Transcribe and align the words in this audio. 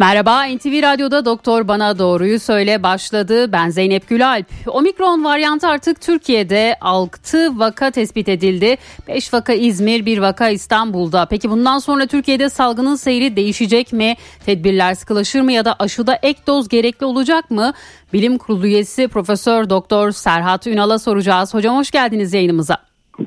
Merhaba 0.00 0.44
NTV 0.44 0.82
Radyo'da 0.82 1.24
Doktor 1.24 1.68
Bana 1.68 1.98
Doğruyu 1.98 2.40
Söyle 2.40 2.82
başladı. 2.82 3.52
Ben 3.52 3.68
Zeynep 3.68 4.08
Gülalp. 4.08 4.46
Omikron 4.66 5.24
varyantı 5.24 5.68
artık 5.68 6.00
Türkiye'de 6.00 6.74
6 6.80 7.58
vaka 7.58 7.90
tespit 7.90 8.28
edildi. 8.28 8.76
5 9.08 9.34
vaka 9.34 9.52
İzmir, 9.52 10.06
1 10.06 10.18
vaka 10.18 10.48
İstanbul'da. 10.48 11.26
Peki 11.30 11.50
bundan 11.50 11.78
sonra 11.78 12.06
Türkiye'de 12.06 12.48
salgının 12.48 12.94
seyri 12.94 13.36
değişecek 13.36 13.92
mi? 13.92 14.14
Tedbirler 14.46 14.94
sıkılaşır 14.94 15.40
mı 15.40 15.52
ya 15.52 15.64
da 15.64 15.76
aşıda 15.78 16.18
ek 16.22 16.40
doz 16.46 16.68
gerekli 16.68 17.06
olacak 17.06 17.50
mı? 17.50 17.72
Bilim 18.12 18.38
Kurulu 18.38 18.66
üyesi 18.66 19.08
Profesör 19.08 19.70
Doktor 19.70 20.10
Serhat 20.10 20.66
Ünal'a 20.66 20.98
soracağız. 20.98 21.54
Hocam 21.54 21.76
hoş 21.76 21.90
geldiniz 21.90 22.34
yayınımıza. 22.34 22.76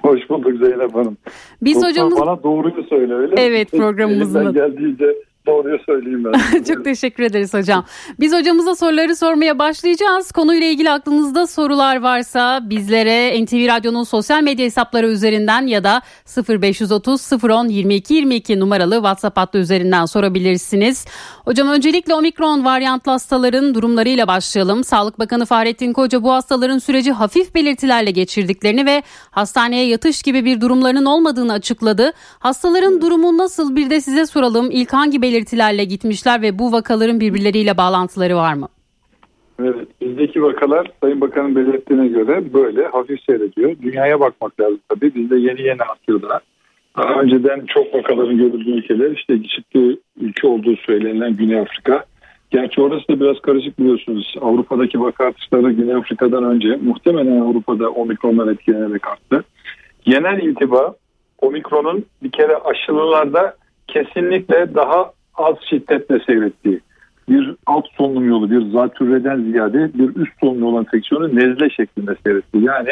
Hoş 0.02 0.30
bulduk 0.30 0.66
Zeynep 0.66 0.95
Hanım. 0.95 1.17
Biz 1.62 1.76
Doktor 1.76 1.90
hocamız... 1.90 2.20
bana 2.20 2.44
doğruyu 2.44 2.84
söyle 2.90 3.14
öyle 3.14 3.36
Evet 3.38 3.72
programımızın. 3.72 4.42
Elimden 4.42 4.67
geldiğince 4.67 5.06
doğruyu 5.45 5.80
söyleyeyim 5.86 6.23
ben. 6.23 6.63
Çok 6.73 6.84
teşekkür 6.84 7.23
ederiz 7.23 7.54
hocam. 7.54 7.86
Biz 8.20 8.34
hocamıza 8.34 8.76
soruları 8.76 9.16
sormaya 9.16 9.59
başlayacağız. 9.59 10.31
Konuyla 10.31 10.67
ilgili 10.67 10.91
aklınızda 10.91 11.48
sorular 11.48 12.02
varsa 12.02 12.70
bizlere 12.70 13.44
NTV 13.44 13.67
Radyo'nun 13.67 14.04
sosyal 14.04 14.44
medya 14.44 14.66
hesapları 14.66 15.08
üzerinden 15.08 15.67
ya 15.67 15.84
da 15.84 16.02
0530 16.50 17.34
010 17.44 17.67
22 17.67 18.14
22 18.14 18.59
numaralı 18.59 18.95
WhatsApp 18.95 19.38
hattı 19.38 19.58
üzerinden 19.58 20.05
sorabilirsiniz. 20.05 21.05
Hocam 21.45 21.67
öncelikle 21.67 22.16
omikron 22.16 22.66
varyantlı 22.66 23.12
hastaların 23.12 23.76
durumlarıyla 23.76 24.28
başlayalım. 24.28 24.84
Sağlık 24.84 25.20
Bakanı 25.20 25.45
Fahrettin 25.45 25.94
Koca 25.94 26.23
bu 26.23 26.31
hastaların 26.31 26.78
süreci 26.78 27.12
hafif 27.12 27.56
belirtilerle 27.56 28.12
geçirdiklerini 28.12 28.86
ve 28.86 29.03
hastaneye 29.31 29.88
yatış 29.88 30.22
gibi 30.22 30.45
bir 30.45 30.62
durumlarının 30.62 31.06
olmadığını 31.06 31.53
açıkladı. 31.53 32.14
Hastaların 32.39 33.02
durumu 33.02 33.38
nasıl 33.38 33.75
bir 33.75 33.89
de 33.89 34.02
size 34.02 34.25
soralım. 34.25 34.72
İlk 34.72 34.94
hangi 34.94 35.22
belirtilerle 35.32 35.84
gitmişler 35.84 36.42
ve 36.42 36.60
bu 36.60 36.72
vakaların 36.72 37.20
birbirleriyle 37.20 37.78
bağlantıları 37.78 38.36
var 38.36 38.54
mı? 38.54 38.68
Evet, 39.60 39.88
bizdeki 40.02 40.44
vakalar 40.44 40.92
Sayın 41.02 41.22
Bakan'ın 41.22 41.56
belirttiğine 41.56 42.08
göre 42.08 42.54
böyle 42.54 42.88
hafif 42.88 43.24
seyrediyor. 43.24 43.76
Dünyaya 43.82 44.20
bakmak 44.20 44.59
lazım 44.59 44.80
tabii. 44.90 45.16
Bizde 45.16 45.36
yeni 45.36 45.62
yeni 45.62 45.82
artıyor 45.82 46.22
da. 46.22 46.40
Daha 46.98 47.22
önceden 47.22 47.66
çok 47.66 47.94
vakaların 47.96 48.38
görüldüğü 48.38 48.72
ülkeler 48.72 49.12
işte 49.12 49.44
çıktığı 49.44 50.00
ülke 50.22 50.48
olduğu 50.48 50.76
söylenilen 50.76 51.36
Güney 51.36 51.59
Afrika. 51.59 52.04
Gerçi 52.52 52.82
orası 52.82 53.08
da 53.08 53.20
biraz 53.20 53.40
karışık 53.40 53.80
biliyorsunuz. 53.80 54.36
Avrupa'daki 54.42 55.02
vaka 55.02 55.26
artışları 55.26 55.72
Güney 55.72 55.96
Afrika'dan 55.96 56.44
önce 56.44 56.80
muhtemelen 56.82 57.42
Avrupa'da 57.42 57.90
omikrondan 57.90 58.48
etkilenerek 58.54 59.08
arttı. 59.08 59.44
Genel 60.06 60.42
intiba 60.42 60.96
omikronun 61.42 62.06
bir 62.24 62.32
kere 62.32 62.56
aşılılarda 62.56 63.56
kesinlikle 63.88 64.76
daha 64.76 65.12
az 65.36 65.56
şiddetle 65.70 66.20
seyrettiği. 66.20 66.80
Bir 67.30 67.56
alt 67.66 67.86
solunum 67.98 68.30
yolu, 68.30 68.52
bir 68.52 68.72
zatürreden 68.72 69.42
ziyade 69.42 69.92
bir 69.94 70.16
üst 70.16 70.40
solunum 70.40 70.62
yolu 70.62 70.80
enfeksiyonu 70.80 71.36
nezle 71.36 71.70
şeklinde 71.70 72.16
seyrettiği. 72.26 72.64
Yani 72.64 72.90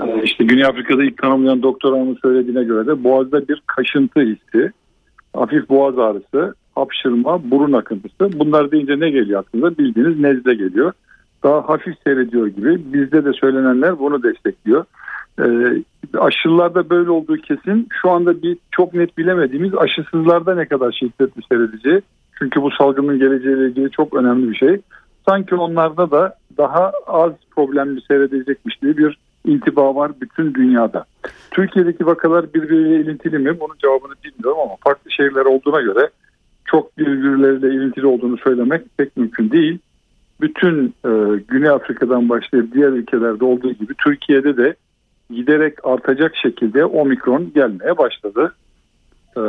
e, 0.00 0.22
işte 0.22 0.44
Güney 0.44 0.64
Afrika'da 0.64 1.04
ilk 1.04 1.22
tanımlayan 1.22 1.62
doktor 1.62 1.92
hanımın 1.92 2.18
söylediğine 2.22 2.64
göre 2.64 2.86
de 2.86 3.04
boğazda 3.04 3.48
bir 3.48 3.62
kaşıntı 3.66 4.20
hissi, 4.20 4.72
hafif 5.34 5.68
boğaz 5.68 5.98
ağrısı, 5.98 6.54
hapşırma, 6.74 7.50
burun 7.50 7.72
akıntısı. 7.72 8.38
Bunlar 8.38 8.70
deyince 8.70 9.00
ne 9.00 9.10
geliyor 9.10 9.40
aklınıza? 9.40 9.78
Bildiğiniz 9.78 10.20
nezle 10.20 10.54
geliyor. 10.54 10.92
Daha 11.42 11.68
hafif 11.68 11.94
seyrediyor 12.04 12.46
gibi. 12.46 12.92
Bizde 12.92 13.24
de 13.24 13.32
söylenenler 13.32 13.98
bunu 13.98 14.22
destekliyor. 14.22 14.84
Aşılarda 16.18 16.90
böyle 16.90 17.10
olduğu 17.10 17.36
kesin. 17.36 17.88
Şu 18.02 18.10
anda 18.10 18.42
bir 18.42 18.58
çok 18.70 18.94
net 18.94 19.18
bilemediğimiz 19.18 19.74
aşısızlarda 19.74 20.54
ne 20.54 20.66
kadar 20.66 20.92
şiddetli 20.92 21.42
seyredeceği. 21.48 22.02
Çünkü 22.38 22.62
bu 22.62 22.70
salgının 22.70 23.18
geleceğiyle 23.18 23.66
ilgili 23.66 23.90
çok 23.90 24.14
önemli 24.14 24.50
bir 24.50 24.56
şey. 24.56 24.80
Sanki 25.28 25.54
onlarda 25.54 26.10
da 26.10 26.34
daha 26.58 26.92
az 27.06 27.32
problemli 27.56 28.00
seyredecekmiş 28.08 28.82
diye 28.82 28.96
bir 28.96 29.18
intiba 29.46 29.94
var 29.94 30.12
bütün 30.20 30.54
dünyada. 30.54 31.04
Türkiye'deki 31.50 32.06
vakalar 32.06 32.54
birbiriyle 32.54 33.00
ilintili 33.00 33.38
mi? 33.38 33.60
Bunun 33.60 33.74
cevabını 33.78 34.12
bilmiyorum 34.24 34.60
ama 34.62 34.76
farklı 34.84 35.10
şehirler 35.10 35.44
olduğuna 35.44 35.80
göre 35.80 36.10
çok 36.64 36.98
birbirleriyle 36.98 37.74
ilintili 37.74 38.06
olduğunu 38.06 38.38
söylemek 38.38 38.82
pek 38.98 39.16
mümkün 39.16 39.50
değil. 39.50 39.78
Bütün 40.40 40.94
e, 41.04 41.10
Güney 41.48 41.70
Afrika'dan 41.70 42.28
başlayıp 42.28 42.74
diğer 42.74 42.88
ülkelerde 42.88 43.44
olduğu 43.44 43.72
gibi 43.72 43.94
Türkiye'de 44.04 44.56
de 44.56 44.74
giderek 45.34 45.84
artacak 45.84 46.36
şekilde 46.36 46.84
omikron 46.84 47.52
gelmeye 47.54 47.98
başladı. 47.98 48.54
E, 49.36 49.40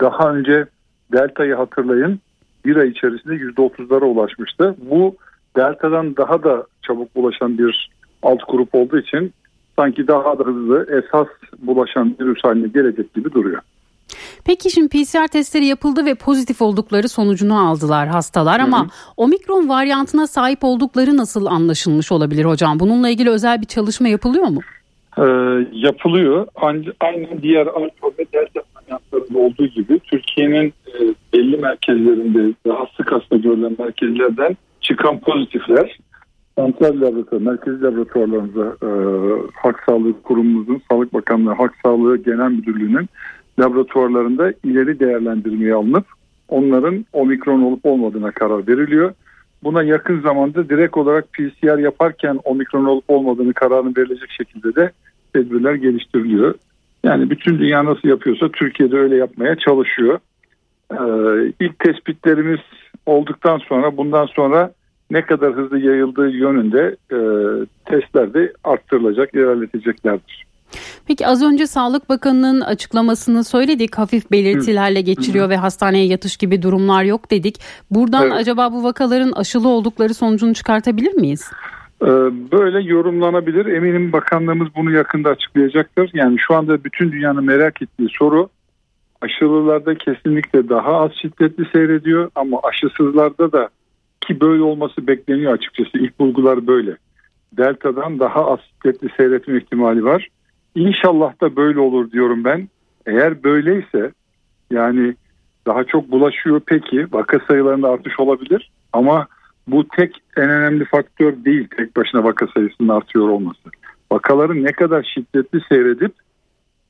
daha 0.00 0.32
önce 0.34 0.66
delta'yı 1.12 1.54
hatırlayın 1.54 2.20
bir 2.64 2.76
ay 2.76 2.88
içerisinde 2.88 3.34
%30'lara 3.34 4.04
ulaşmıştı. 4.04 4.76
Bu 4.90 5.16
delta'dan 5.56 6.16
daha 6.16 6.42
da 6.42 6.66
çabuk 6.82 7.16
bulaşan 7.16 7.58
bir 7.58 7.90
alt 8.22 8.40
grup 8.48 8.74
olduğu 8.74 8.98
için 8.98 9.32
sanki 9.78 10.08
daha 10.08 10.38
da 10.38 10.44
hızlı 10.44 10.86
esas 10.98 11.26
bulaşan 11.58 12.16
virüs 12.20 12.44
haline 12.44 12.68
gelecek 12.68 13.14
gibi 13.14 13.32
duruyor. 13.32 13.62
Peki 14.44 14.70
şimdi 14.70 14.88
PCR 14.88 15.28
testleri 15.28 15.66
yapıldı 15.66 16.04
ve 16.04 16.14
pozitif 16.14 16.62
oldukları 16.62 17.08
sonucunu 17.08 17.68
aldılar 17.68 18.08
hastalar 18.08 18.60
ama 18.60 18.80
hı 18.80 18.84
hı. 18.84 18.88
omikron 19.16 19.68
varyantına 19.68 20.26
sahip 20.26 20.64
oldukları 20.64 21.16
nasıl 21.16 21.46
anlaşılmış 21.46 22.12
olabilir 22.12 22.44
hocam? 22.44 22.80
Bununla 22.80 23.08
ilgili 23.08 23.30
özel 23.30 23.60
bir 23.60 23.66
çalışma 23.66 24.08
yapılıyor 24.08 24.46
mu? 24.46 24.60
Ee, 25.18 25.22
yapılıyor. 25.72 26.46
Aynı 27.00 27.42
diğer 27.42 27.66
alfa 27.66 28.06
ve 28.18 28.24
delta 28.32 28.60
varyantlarında 28.76 29.38
olduğu 29.38 29.66
gibi 29.66 29.98
Türkiye'nin 29.98 30.66
e, 30.66 31.14
belli 31.32 31.56
merkezlerinde 31.56 32.54
daha 32.66 32.86
sık 32.96 33.12
hasta 33.12 33.36
görülen 33.36 33.76
merkezlerden 33.78 34.56
çıkan 34.80 35.20
pozitifler 35.20 35.98
Santral 36.58 37.00
laboratuvar, 37.00 37.40
merkezi 37.40 37.82
laboratuvarlarımıza 37.82 38.76
e, 38.82 38.88
Halk 39.54 39.82
Sağlığı 39.86 40.22
Kurumumuzun, 40.22 40.82
Sağlık 40.90 41.14
Bakanlığı 41.14 41.52
Halk 41.52 41.72
Sağlığı 41.84 42.16
Genel 42.16 42.50
Müdürlüğü'nün 42.50 43.08
laboratuvarlarında 43.60 44.52
ileri 44.64 45.00
değerlendirmeye 45.00 45.74
alınıp 45.74 46.04
onların 46.48 47.06
omikron 47.12 47.62
olup 47.62 47.86
olmadığına 47.86 48.30
karar 48.30 48.68
veriliyor. 48.68 49.12
Buna 49.62 49.82
yakın 49.82 50.20
zamanda 50.20 50.68
direkt 50.68 50.96
olarak 50.96 51.32
PCR 51.32 51.78
yaparken 51.78 52.40
omikron 52.44 52.84
olup 52.84 53.04
olmadığını 53.08 53.54
kararını 53.54 53.92
verilecek 53.96 54.30
şekilde 54.30 54.74
de 54.74 54.90
tedbirler 55.36 55.74
geliştiriliyor. 55.74 56.54
Yani 57.04 57.30
bütün 57.30 57.58
dünya 57.58 57.84
nasıl 57.84 58.08
yapıyorsa 58.08 58.48
Türkiye'de 58.48 58.96
öyle 58.96 59.16
yapmaya 59.16 59.56
çalışıyor. 59.56 60.18
Ee, 60.92 60.96
ilk 61.60 61.78
tespitlerimiz 61.78 62.60
olduktan 63.06 63.58
sonra 63.58 63.96
bundan 63.96 64.26
sonra 64.26 64.72
ne 65.10 65.22
kadar 65.22 65.52
hızlı 65.52 65.78
yayıldığı 65.78 66.28
yönünde 66.28 66.96
e, 67.12 67.18
testler 67.84 68.34
de 68.34 68.52
arttırılacak, 68.64 69.34
ilerleteceklerdir. 69.34 70.46
Peki 71.06 71.26
az 71.26 71.42
önce 71.42 71.66
Sağlık 71.66 72.08
Bakanı'nın 72.08 72.60
açıklamasını 72.60 73.44
söyledik. 73.44 73.98
Hafif 73.98 74.30
belirtilerle 74.30 75.00
geçiriyor 75.00 75.46
Hı. 75.46 75.50
ve 75.50 75.56
hastaneye 75.56 76.06
yatış 76.06 76.36
gibi 76.36 76.62
durumlar 76.62 77.04
yok 77.04 77.30
dedik. 77.30 77.60
Buradan 77.90 78.22
evet. 78.22 78.32
acaba 78.32 78.72
bu 78.72 78.82
vakaların 78.82 79.32
aşılı 79.32 79.68
oldukları 79.68 80.14
sonucunu 80.14 80.54
çıkartabilir 80.54 81.14
miyiz? 81.14 81.50
Ee, 82.02 82.06
böyle 82.52 82.80
yorumlanabilir. 82.80 83.66
Eminim 83.66 84.12
bakanlığımız 84.12 84.68
bunu 84.76 84.92
yakında 84.92 85.30
açıklayacaktır. 85.30 86.10
Yani 86.14 86.36
şu 86.38 86.54
anda 86.54 86.84
bütün 86.84 87.12
dünyanın 87.12 87.44
merak 87.44 87.82
ettiği 87.82 88.08
soru 88.08 88.48
aşılılarda 89.20 89.94
kesinlikle 89.94 90.68
daha 90.68 90.96
az 90.96 91.10
şiddetli 91.12 91.64
seyrediyor 91.72 92.30
ama 92.34 92.60
aşısızlarda 92.62 93.52
da 93.52 93.68
ki 94.20 94.40
böyle 94.40 94.62
olması 94.62 95.06
bekleniyor 95.06 95.52
açıkçası. 95.52 95.90
İlk 95.98 96.18
bulgular 96.18 96.66
böyle. 96.66 96.96
Delta'dan 97.52 98.18
daha 98.18 98.52
az 98.52 98.58
şiddetli 98.60 99.08
seyretme 99.16 99.58
ihtimali 99.58 100.04
var. 100.04 100.28
İnşallah 100.74 101.40
da 101.40 101.56
böyle 101.56 101.80
olur 101.80 102.10
diyorum 102.10 102.44
ben. 102.44 102.68
Eğer 103.06 103.42
böyleyse 103.42 104.12
yani 104.70 105.14
daha 105.66 105.84
çok 105.84 106.10
bulaşıyor 106.10 106.60
peki 106.66 107.06
vaka 107.12 107.38
sayılarında 107.48 107.88
artış 107.88 108.20
olabilir 108.20 108.70
ama 108.92 109.26
bu 109.68 109.88
tek 109.88 110.22
en 110.36 110.50
önemli 110.50 110.84
faktör 110.84 111.44
değil 111.44 111.68
tek 111.76 111.96
başına 111.96 112.24
vaka 112.24 112.46
sayısının 112.46 112.88
artıyor 112.88 113.28
olması. 113.28 113.70
Vakaların 114.12 114.64
ne 114.64 114.72
kadar 114.72 115.02
şiddetli 115.14 115.60
seyredip 115.68 116.12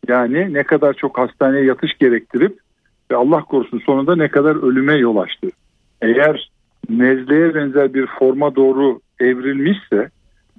yani 0.09 0.55
ne 0.55 0.63
kadar 0.63 0.95
çok 0.95 1.19
hastaneye 1.19 1.65
yatış 1.65 1.99
gerektirip 1.99 2.59
ve 3.11 3.17
Allah 3.17 3.41
korusun 3.41 3.79
sonunda 3.79 4.17
ne 4.17 4.29
kadar 4.29 4.69
ölüme 4.69 4.95
yol 4.95 5.17
açtı. 5.17 5.49
Eğer 6.03 6.51
nezleye 6.89 7.55
benzer 7.55 7.95
bir 7.95 8.07
forma 8.07 8.57
doğru 8.57 9.01
evrilmişse 9.21 10.11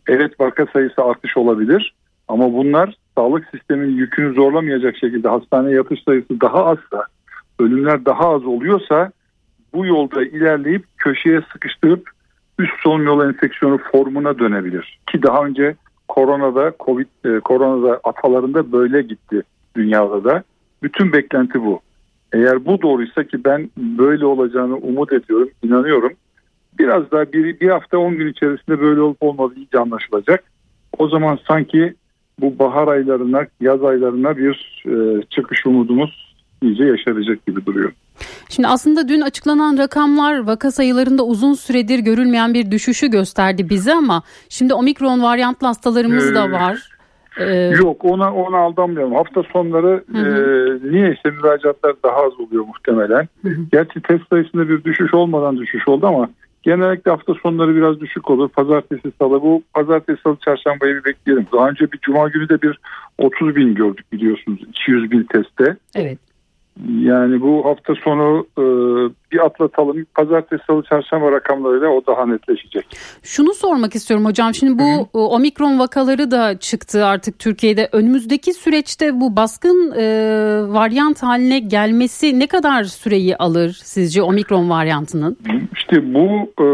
evet 0.08 0.40
vaka 0.40 0.66
sayısı 0.74 1.04
artış 1.04 1.38
olabilir 1.38 1.94
ama 2.28 2.54
bunlar 2.54 2.96
sağlık 3.16 3.46
sisteminin 3.52 3.98
yükünü 3.98 4.34
zorlamayacak 4.34 4.98
şekilde 4.98 5.28
hastaneye 5.28 5.75
yatış 5.75 6.04
sayısı 6.04 6.42
daha 6.42 6.66
azsa 6.66 7.06
ölümler 7.60 8.06
daha 8.06 8.36
az 8.36 8.46
oluyorsa 8.46 9.12
bu 9.77 9.85
yolda 9.85 10.24
ilerleyip 10.24 10.83
köşeye 10.97 11.41
sıkıştırıp 11.53 12.09
üst 12.59 12.74
solunum 12.83 13.06
yolu 13.06 13.25
enfeksiyonu 13.25 13.79
formuna 13.91 14.39
dönebilir. 14.39 15.00
Ki 15.12 15.24
daha 15.24 15.45
önce 15.45 15.75
koronada, 16.07 16.74
Covid, 16.79 17.07
e, 17.25 17.39
koronada 17.39 18.00
atalarında 18.03 18.71
böyle 18.71 19.01
gitti 19.01 19.41
dünyada 19.75 20.24
da. 20.24 20.44
Bütün 20.83 21.13
beklenti 21.13 21.62
bu. 21.62 21.79
Eğer 22.33 22.65
bu 22.65 22.81
doğruysa 22.81 23.24
ki 23.24 23.44
ben 23.45 23.69
böyle 23.77 24.25
olacağını 24.25 24.75
umut 24.75 25.13
ediyorum, 25.13 25.50
inanıyorum. 25.63 26.13
Biraz 26.79 27.12
daha 27.12 27.33
bir, 27.33 27.59
bir 27.59 27.69
hafta 27.69 27.97
10 27.97 28.15
gün 28.18 28.27
içerisinde 28.27 28.79
böyle 28.79 29.01
olup 29.01 29.18
olmadığı 29.24 29.56
iyice 29.56 29.79
anlaşılacak. 29.79 30.44
O 30.97 31.07
zaman 31.07 31.39
sanki 31.47 31.94
bu 32.39 32.59
bahar 32.59 32.88
aylarına, 32.88 33.45
yaz 33.62 33.83
aylarına 33.83 34.38
bir 34.38 34.83
e, 34.85 35.21
çıkış 35.29 35.65
umudumuz 35.65 36.35
iyice 36.62 36.83
yaşaracak 36.83 37.45
gibi 37.45 37.65
duruyor. 37.65 37.91
Şimdi 38.50 38.68
aslında 38.68 39.08
dün 39.08 39.22
açıklanan 39.22 39.78
rakamlar 39.78 40.48
vaka 40.48 40.72
sayılarında 40.72 41.24
uzun 41.24 41.54
süredir 41.54 42.00
görülmeyen 42.00 42.54
bir 42.54 42.72
düşüşü 42.72 43.08
gösterdi 43.08 43.70
bize 43.70 43.94
ama 43.94 44.24
şimdi 44.50 44.74
omikron 44.74 45.24
varyantlı 45.24 45.68
hastalarımız 45.68 46.36
da 46.36 46.52
var. 46.52 46.98
Ee, 47.40 47.72
Yok 47.84 48.06
ona 48.06 48.34
ona 48.34 48.58
aldanmıyorum. 48.58 49.16
Hafta 49.16 49.44
sonları 49.54 50.04
hı 50.12 50.18
hı. 50.18 50.88
e, 50.88 50.92
niyeyse 50.92 51.30
müracaatlar 51.30 51.96
daha 52.04 52.16
az 52.16 52.40
oluyor 52.40 52.66
muhtemelen. 52.66 53.28
Hı 53.42 53.50
hı. 53.50 53.62
Gerçi 53.72 54.02
test 54.02 54.24
sayısında 54.30 54.70
bir 54.70 54.84
düşüş 54.84 55.14
olmadan 55.14 55.58
düşüş 55.58 55.88
oldu 55.88 56.08
ama 56.08 56.30
genellikle 56.64 57.12
hafta 57.12 57.34
sonları 57.44 57.76
biraz 57.76 58.00
düşük 58.00 58.30
olur. 58.30 58.50
Pazartesi, 58.50 59.12
salı 59.20 59.42
bu 59.42 59.64
pazartesi, 59.74 60.22
salı, 60.22 60.38
çarşambayı 60.46 60.96
bir 60.96 61.06
bekleyelim. 61.06 61.48
Daha 61.54 61.70
önce 61.70 61.92
bir 61.92 62.00
cuma 62.00 62.30
günü 62.30 62.50
de 62.50 62.62
bir 62.62 62.80
30 63.18 63.56
bin 63.56 63.76
gördük 63.76 64.06
biliyorsunuz 64.12 64.60
200 64.70 65.12
bin 65.12 65.24
testte. 65.24 65.78
Evet. 65.96 66.20
Yani 66.85 67.41
bu 67.41 67.65
hafta 67.65 67.95
sonu 67.95 68.47
e, 68.57 68.63
bir 69.31 69.45
atlatalım. 69.45 70.06
Pazartesi, 70.15 70.63
salı, 70.68 70.83
çarşamba 70.83 71.31
rakamlarıyla 71.31 71.88
o 71.88 72.01
daha 72.07 72.25
netleşecek. 72.25 72.85
Şunu 73.24 73.53
sormak 73.53 73.95
istiyorum 73.95 74.25
hocam. 74.25 74.53
Şimdi 74.53 74.79
bu 74.79 75.09
Hı-hı. 75.13 75.19
omikron 75.19 75.79
vakaları 75.79 76.31
da 76.31 76.59
çıktı 76.59 77.06
artık 77.06 77.39
Türkiye'de. 77.39 77.89
Önümüzdeki 77.91 78.53
süreçte 78.53 79.19
bu 79.19 79.35
baskın 79.35 79.91
e, 79.97 80.03
varyant 80.74 81.24
haline 81.24 81.59
gelmesi 81.59 82.39
ne 82.39 82.47
kadar 82.47 82.83
süreyi 82.83 83.38
alır 83.38 83.69
sizce 83.83 84.21
omikron 84.21 84.69
varyantının? 84.69 85.38
İşte 85.74 86.13
bu 86.13 86.51
e, 86.63 86.68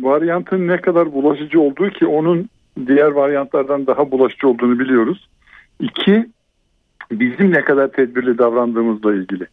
varyantın 0.00 0.68
ne 0.68 0.80
kadar 0.80 1.12
bulaşıcı 1.12 1.60
olduğu 1.60 1.90
ki 1.90 2.06
onun 2.06 2.48
diğer 2.86 3.10
varyantlardan 3.10 3.86
daha 3.86 4.10
bulaşıcı 4.10 4.48
olduğunu 4.48 4.78
biliyoruz. 4.78 5.28
İki, 5.80 6.26
bizim 7.20 7.52
ne 7.52 7.60
kadar 7.60 7.88
tedbirli 7.88 8.38
davrandığımızla 8.38 9.14
ilgili. 9.14 9.46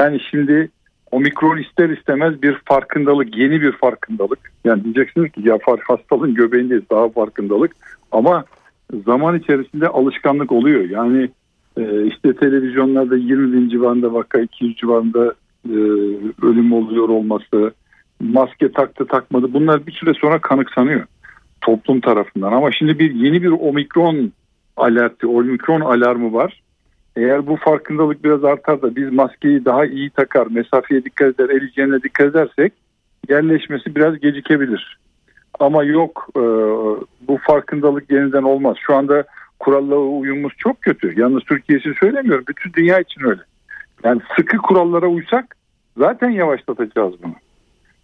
Yani 0.00 0.20
şimdi 0.30 0.70
omikron 1.12 1.58
ister 1.58 1.88
istemez 1.88 2.42
bir 2.42 2.56
farkındalık, 2.64 3.36
yeni 3.36 3.60
bir 3.60 3.72
farkındalık. 3.72 4.52
Yani 4.64 4.84
diyeceksiniz 4.84 5.32
ki 5.32 5.40
ya 5.44 5.58
hastalığın 5.88 6.34
göbeğindeyiz 6.34 6.90
daha 6.90 7.08
farkındalık 7.08 7.72
ama 8.12 8.44
zaman 9.06 9.38
içerisinde 9.38 9.88
alışkanlık 9.88 10.52
oluyor. 10.52 10.90
Yani 10.90 11.30
e, 11.76 12.06
işte 12.06 12.36
televizyonlarda 12.36 13.16
20 13.16 13.52
bin 13.52 13.68
civarında 13.68 14.12
vaka 14.12 14.40
200 14.40 14.76
civarında 14.76 15.34
e, 15.68 15.76
ölüm 16.42 16.72
oluyor 16.72 17.08
olması, 17.08 17.72
maske 18.20 18.72
taktı 18.72 19.06
takmadı 19.06 19.52
bunlar 19.52 19.86
bir 19.86 19.92
süre 19.92 20.14
sonra 20.14 20.38
kanıksanıyor 20.38 21.04
toplum 21.60 22.00
tarafından. 22.00 22.52
Ama 22.52 22.72
şimdi 22.72 22.98
bir 22.98 23.14
yeni 23.14 23.42
bir 23.42 23.50
omikron 23.50 24.32
alerti, 24.76 25.26
omikron 25.26 25.80
alarmı 25.80 26.32
var. 26.32 26.62
Eğer 27.18 27.46
bu 27.46 27.56
farkındalık 27.56 28.24
biraz 28.24 28.44
artar 28.44 28.82
da 28.82 28.96
biz 28.96 29.12
maskeyi 29.12 29.64
daha 29.64 29.86
iyi 29.86 30.10
takar, 30.10 30.46
mesafeye 30.50 31.04
dikkat 31.04 31.40
eder, 31.40 31.48
el 31.48 31.68
hijyenine 31.68 32.02
dikkat 32.02 32.26
edersek 32.26 32.72
yerleşmesi 33.28 33.94
biraz 33.94 34.20
gecikebilir. 34.20 34.98
Ama 35.60 35.84
yok 35.84 36.28
e, 36.36 36.40
bu 37.28 37.38
farkındalık 37.42 38.10
yeniden 38.10 38.42
olmaz. 38.42 38.76
Şu 38.86 38.94
anda 38.94 39.24
kurallara 39.58 39.98
uyumumuz 39.98 40.52
çok 40.58 40.82
kötü. 40.82 41.20
Yalnız 41.20 41.42
Türkiye 41.42 41.78
için 41.78 41.94
söylemiyorum. 42.00 42.44
Bütün 42.48 42.72
dünya 42.72 43.00
için 43.00 43.24
öyle. 43.24 43.40
Yani 44.04 44.20
sıkı 44.36 44.56
kurallara 44.56 45.06
uysak 45.06 45.56
zaten 45.96 46.30
yavaşlatacağız 46.30 47.14
bunu. 47.22 47.34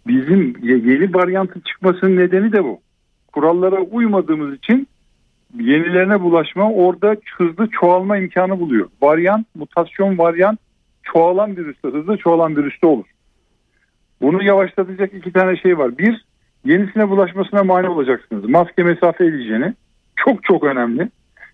Bizim 0.07 0.55
yeni 0.63 1.13
varyantın 1.13 1.59
çıkmasının 1.59 2.17
nedeni 2.17 2.51
de 2.51 2.63
bu. 2.63 2.79
Kurallara 3.33 3.81
uymadığımız 3.81 4.55
için 4.55 4.84
yenilerine 5.59 6.21
bulaşma 6.21 6.71
orada 6.71 7.15
hızlı 7.37 7.67
çoğalma 7.67 8.17
imkanı 8.17 8.59
buluyor. 8.59 8.89
Varyant, 9.01 9.47
mutasyon 9.55 10.17
varyant 10.17 10.59
çoğalan 11.03 11.57
virüste, 11.57 11.87
hızlı 11.87 12.17
çoğalan 12.17 12.55
virüste 12.55 12.87
olur. 12.87 13.05
Bunu 14.21 14.43
yavaşlatacak 14.43 15.13
iki 15.13 15.31
tane 15.31 15.57
şey 15.57 15.77
var. 15.77 15.97
Bir, 15.97 16.25
yenisine 16.65 17.09
bulaşmasına 17.09 17.63
mani 17.63 17.89
olacaksınız. 17.89 18.49
Maske 18.49 18.83
mesafe 18.83 19.25
hijyeni 19.25 19.73
çok 20.15 20.43
çok 20.43 20.63
önemli. 20.63 21.09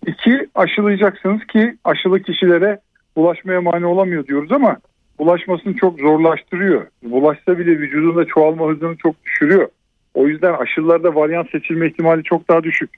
İki, 0.08 0.48
aşılayacaksınız 0.56 1.46
ki 1.46 1.78
aşılı 1.84 2.22
kişilere 2.22 2.80
bulaşmaya 3.16 3.62
mani 3.62 3.86
olamıyor 3.86 4.28
diyoruz 4.28 4.52
ama 4.52 4.78
bulaşmasını 5.20 5.76
çok 5.76 6.00
zorlaştırıyor. 6.00 6.88
Bulaşsa 7.04 7.60
bile 7.60 7.80
vücudunda 7.80 8.26
çoğalma 8.26 8.68
hızını 8.68 8.98
çok 8.98 9.24
düşürüyor. 9.26 9.68
O 10.14 10.28
yüzden 10.28 10.54
aşılarda 10.54 11.16
varyant 11.16 11.52
seçilme 11.52 11.88
ihtimali 11.88 12.24
çok 12.24 12.50
daha 12.50 12.64
düşük. 12.64 12.90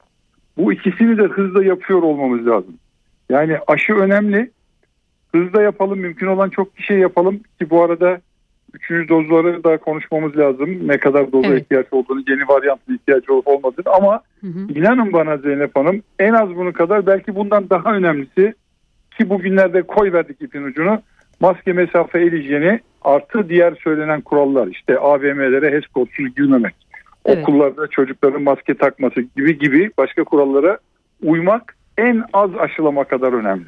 Bu 0.57 0.73
ikisini 0.73 1.17
de 1.17 1.23
hızla 1.23 1.63
yapıyor 1.63 2.03
olmamız 2.03 2.47
lazım. 2.47 2.73
Yani 3.29 3.57
aşı 3.67 3.93
önemli. 3.93 4.51
Hızla 5.31 5.61
yapalım. 5.61 5.99
Mümkün 5.99 6.27
olan 6.27 6.49
çok 6.49 6.77
bir 6.77 6.83
şey 6.83 6.97
yapalım. 6.97 7.39
Ki 7.59 7.69
bu 7.69 7.83
arada 7.83 8.21
üçüncü 8.73 9.09
dozları 9.09 9.63
da 9.63 9.77
konuşmamız 9.77 10.37
lazım. 10.37 10.87
Ne 10.87 10.97
kadar 10.97 11.31
doza 11.31 11.47
evet. 11.47 11.61
ihtiyaç 11.61 11.85
olduğunu, 11.91 12.23
yeni 12.27 12.47
varyantlı 12.47 12.95
ihtiyaç 12.95 13.29
olup 13.29 13.47
olmadığını. 13.47 13.93
Ama 13.93 14.21
hı 14.41 14.47
hı. 14.47 14.59
inanın 14.75 15.13
bana 15.13 15.37
Zeynep 15.37 15.75
Hanım 15.75 16.01
en 16.19 16.33
az 16.33 16.49
bunu 16.55 16.73
kadar 16.73 17.05
belki 17.05 17.35
bundan 17.35 17.69
daha 17.69 17.93
önemlisi 17.93 18.53
ki 19.17 19.29
bugünlerde 19.29 19.81
koy 19.81 20.13
verdik 20.13 20.41
ipin 20.41 20.63
ucunu. 20.63 21.01
Maske, 21.39 21.73
mesafe, 21.73 22.19
el 22.19 22.31
hijyeni 22.31 22.79
artı 23.01 23.49
diğer 23.49 23.75
söylenen 23.83 24.21
kurallar. 24.21 24.67
işte 24.67 24.97
AVM'lere 24.97 25.71
HES 25.71 25.87
kodsuz 25.87 26.35
girmemek. 26.35 26.75
Evet. 27.25 27.43
Okullarda 27.43 27.87
çocukların 27.87 28.41
maske 28.41 28.73
takması 28.73 29.21
gibi 29.21 29.59
gibi 29.59 29.91
başka 29.97 30.23
kurallara 30.23 30.77
uymak 31.23 31.75
en 31.97 32.23
az 32.33 32.49
aşılama 32.59 33.03
kadar 33.03 33.33
önemli. 33.33 33.65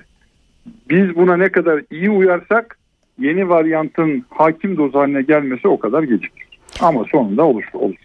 Biz 0.89 1.15
buna 1.15 1.37
ne 1.37 1.49
kadar 1.49 1.81
iyi 1.91 2.09
uyarsak 2.09 2.77
yeni 3.19 3.49
varyantın 3.49 4.25
hakim 4.29 4.77
doz 4.77 4.93
haline 4.93 5.21
gelmesi 5.21 5.67
o 5.67 5.79
kadar 5.79 6.03
gecikir. 6.03 6.47
Ama 6.81 7.05
sonunda 7.11 7.45
olur. 7.45 7.63
olur. 7.73 7.95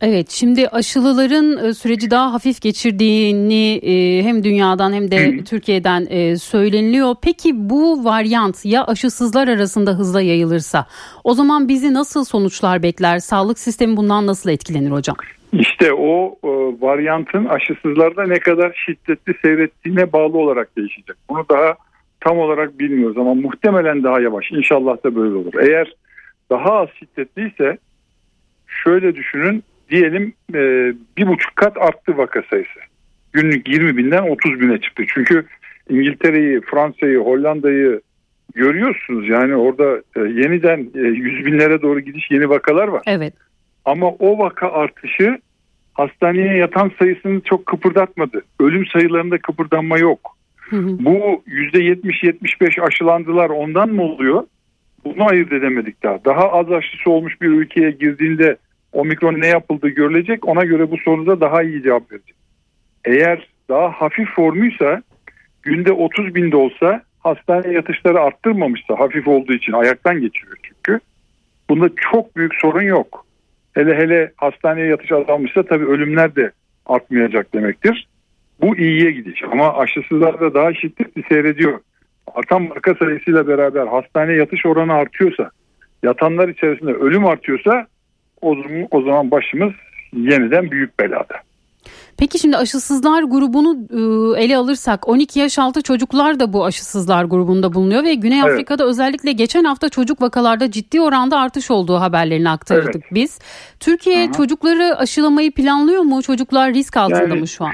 Evet 0.00 0.30
şimdi 0.30 0.68
aşılıların 0.68 1.66
e, 1.66 1.74
süreci 1.74 2.10
daha 2.10 2.32
hafif 2.32 2.60
geçirdiğini 2.60 3.80
e, 3.82 4.22
hem 4.22 4.44
dünyadan 4.44 4.92
hem 4.92 5.10
de 5.10 5.44
Türkiye'den 5.44 6.06
e, 6.10 6.36
söyleniliyor. 6.36 7.14
Peki 7.22 7.50
bu 7.54 8.04
varyant 8.04 8.64
ya 8.64 8.84
aşısızlar 8.84 9.48
arasında 9.48 9.90
hızla 9.90 10.20
yayılırsa 10.20 10.86
o 11.24 11.34
zaman 11.34 11.68
bizi 11.68 11.94
nasıl 11.94 12.24
sonuçlar 12.24 12.82
bekler? 12.82 13.18
Sağlık 13.18 13.58
sistemi 13.58 13.96
bundan 13.96 14.26
nasıl 14.26 14.50
etkilenir 14.50 14.90
hocam? 14.90 15.16
İşte 15.52 15.92
o 15.92 16.38
varyantın 16.80 17.44
aşısızlarda 17.44 18.26
ne 18.26 18.38
kadar 18.38 18.84
şiddetli 18.86 19.34
seyrettiğine 19.42 20.12
bağlı 20.12 20.38
olarak 20.38 20.76
değişecek. 20.76 21.16
Bunu 21.28 21.44
daha 21.50 21.74
tam 22.20 22.38
olarak 22.38 22.78
bilmiyoruz 22.78 23.18
ama 23.18 23.34
muhtemelen 23.34 24.04
daha 24.04 24.20
yavaş. 24.20 24.52
İnşallah 24.52 25.04
da 25.04 25.16
böyle 25.16 25.34
olur. 25.34 25.52
Eğer 25.60 25.94
daha 26.50 26.72
az 26.72 26.88
şiddetliyse 26.98 27.78
şöyle 28.66 29.14
düşünün 29.14 29.64
diyelim 29.90 30.32
e, 30.54 30.92
bir 31.16 31.26
buçuk 31.26 31.56
kat 31.56 31.76
arttı 31.76 32.18
vaka 32.18 32.42
sayısı. 32.50 32.80
Günlük 33.32 33.68
20 33.68 33.96
binden 33.96 34.22
30 34.22 34.60
bine 34.60 34.80
çıktı. 34.80 35.02
Çünkü 35.14 35.46
İngiltere'yi, 35.90 36.60
Fransa'yı, 36.60 37.18
Hollanda'yı 37.18 38.00
görüyorsunuz. 38.54 39.28
Yani 39.28 39.56
orada 39.56 40.02
e, 40.16 40.20
yeniden 40.20 40.90
e, 40.94 41.00
100 41.00 41.46
binlere 41.46 41.82
doğru 41.82 42.00
gidiş 42.00 42.30
yeni 42.30 42.48
vakalar 42.48 42.88
var. 42.88 43.02
Evet. 43.06 43.34
Ama 43.84 44.08
o 44.08 44.38
vaka 44.38 44.70
artışı 44.72 45.38
hastaneye 45.94 46.56
yatan 46.56 46.92
sayısını 46.98 47.40
çok 47.40 47.66
kıpırdatmadı. 47.66 48.42
Ölüm 48.60 48.86
sayılarında 48.86 49.38
kıpırdanma 49.38 49.98
yok. 49.98 50.36
Hı 50.56 50.76
hı. 50.76 51.04
Bu 51.04 51.42
%70-75 51.46 52.82
aşılandılar 52.82 53.50
ondan 53.50 53.88
mı 53.88 54.02
oluyor? 54.02 54.42
Bunu 55.04 55.28
ayırt 55.28 55.52
edemedik 55.52 56.02
daha. 56.02 56.24
Daha 56.24 56.52
az 56.52 56.72
aşısı 56.72 57.10
olmuş 57.10 57.40
bir 57.40 57.48
ülkeye 57.48 57.90
girdiğinde 57.90 58.56
omikron 58.92 59.40
ne 59.40 59.46
yapıldığı 59.46 59.88
görülecek. 59.88 60.48
Ona 60.48 60.64
göre 60.64 60.90
bu 60.90 60.96
soruda 60.98 61.40
daha 61.40 61.62
iyi 61.62 61.82
cevap 61.82 62.12
verecek. 62.12 62.36
Eğer 63.04 63.48
daha 63.68 63.90
hafif 63.90 64.28
formuysa 64.28 65.02
günde 65.62 65.92
30 65.92 66.34
binde 66.34 66.56
olsa 66.56 67.02
hastane 67.18 67.72
yatışları 67.72 68.20
arttırmamışsa 68.20 68.98
hafif 68.98 69.28
olduğu 69.28 69.52
için 69.52 69.72
ayaktan 69.72 70.20
geçiriyor 70.20 70.56
çünkü. 70.62 71.00
Bunda 71.70 71.88
çok 72.12 72.36
büyük 72.36 72.54
sorun 72.54 72.82
yok. 72.82 73.26
Hele 73.74 73.96
hele 73.96 74.32
hastaneye 74.36 74.86
yatış 74.86 75.12
azalmışsa 75.12 75.62
tabii 75.62 75.86
ölümler 75.86 76.36
de 76.36 76.50
artmayacak 76.86 77.54
demektir. 77.54 78.08
Bu 78.60 78.76
iyiye 78.76 79.10
gidiş 79.10 79.42
ama 79.52 79.76
aşısızlar 79.78 80.40
da 80.40 80.54
daha 80.54 80.74
şiddetli 80.74 81.22
seyrediyor. 81.28 81.80
Artan 82.34 82.70
vaka 82.70 82.94
sayısıyla 82.94 83.48
beraber 83.48 83.86
hastane 83.86 84.32
yatış 84.32 84.66
oranı 84.66 84.92
artıyorsa, 84.92 85.50
yatanlar 86.02 86.48
içerisinde 86.48 86.92
ölüm 86.92 87.26
artıyorsa 87.26 87.86
o 88.42 88.54
zaman, 88.54 88.88
o 88.90 89.02
zaman 89.02 89.30
başımız 89.30 89.72
yeniden 90.12 90.70
büyük 90.70 91.00
belada. 91.00 91.34
Peki 92.18 92.38
şimdi 92.38 92.56
aşısızlar 92.56 93.22
grubunu 93.22 93.76
e, 93.90 94.42
ele 94.42 94.56
alırsak 94.56 95.08
12 95.08 95.40
yaş 95.40 95.58
altı 95.58 95.82
çocuklar 95.82 96.40
da 96.40 96.52
bu 96.52 96.64
aşısızlar 96.64 97.24
grubunda 97.24 97.74
bulunuyor 97.74 98.04
ve 98.04 98.14
Güney 98.14 98.40
evet. 98.40 98.52
Afrika'da 98.52 98.84
özellikle 98.86 99.32
geçen 99.32 99.64
hafta 99.64 99.88
çocuk 99.88 100.22
vakalarda 100.22 100.70
ciddi 100.70 101.00
oranda 101.00 101.38
artış 101.38 101.70
olduğu 101.70 102.00
haberlerini 102.00 102.50
aktardık 102.50 102.94
evet. 102.94 103.14
biz. 103.14 103.38
Türkiye 103.80 104.24
Hı-hı. 104.24 104.32
çocukları 104.32 104.96
aşılamayı 104.98 105.52
planlıyor 105.52 106.02
mu? 106.02 106.22
Çocuklar 106.22 106.74
risk 106.74 106.96
altında 106.96 107.20
yani, 107.20 107.40
mı 107.40 107.48
şu 107.48 107.64
an? 107.64 107.72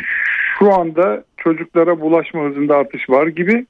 Şu 0.59 0.73
anda 0.73 1.25
çocuklara 1.37 2.01
bulaşma 2.01 2.45
hızında 2.45 2.77
artış 2.77 3.11
var 3.11 3.27
gibi 3.27 3.67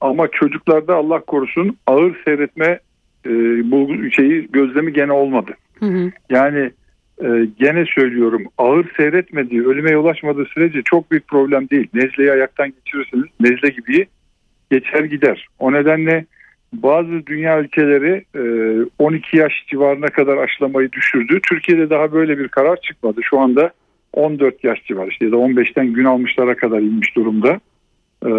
ama 0.00 0.28
çocuklarda 0.28 0.96
Allah 0.96 1.20
korusun 1.20 1.76
ağır 1.86 2.24
seyretme 2.24 2.80
e, 3.26 3.30
bu 3.70 4.10
şeyi 4.10 4.48
gözlemi 4.52 4.92
gene 4.92 5.12
olmadı. 5.12 5.52
Yani 6.30 6.70
e, 7.24 7.48
gene 7.58 7.84
söylüyorum 7.84 8.44
ağır 8.58 8.86
seyretmediği, 8.96 9.66
ölüme 9.66 9.90
yol 9.90 10.06
açmadığı 10.06 10.44
sürece 10.44 10.82
çok 10.82 11.10
büyük 11.10 11.28
problem 11.28 11.70
değil. 11.70 11.88
Nezleyi 11.94 12.32
ayaktan 12.32 12.72
geçirirseniz 12.72 13.24
nezle 13.40 13.68
gibi 13.68 14.06
geçer 14.70 15.04
gider. 15.04 15.46
O 15.58 15.72
nedenle 15.72 16.24
bazı 16.72 17.26
dünya 17.26 17.60
ülkeleri 17.60 18.24
e, 18.34 18.42
12 18.98 19.36
yaş 19.36 19.52
civarına 19.66 20.06
kadar 20.06 20.36
aşılamayı 20.36 20.92
düşürdü. 20.92 21.40
Türkiye'de 21.48 21.90
daha 21.90 22.12
böyle 22.12 22.38
bir 22.38 22.48
karar 22.48 22.80
çıkmadı. 22.80 23.20
Şu 23.22 23.38
anda 23.38 23.70
14 24.12 24.64
yaş 24.64 24.84
civarı 24.84 25.08
işte 25.08 25.24
ya 25.24 25.32
da 25.32 25.36
15'ten 25.36 25.92
gün 25.92 26.04
almışlara 26.04 26.56
kadar 26.56 26.78
inmiş 26.78 27.16
durumda. 27.16 27.60
E, 28.26 28.30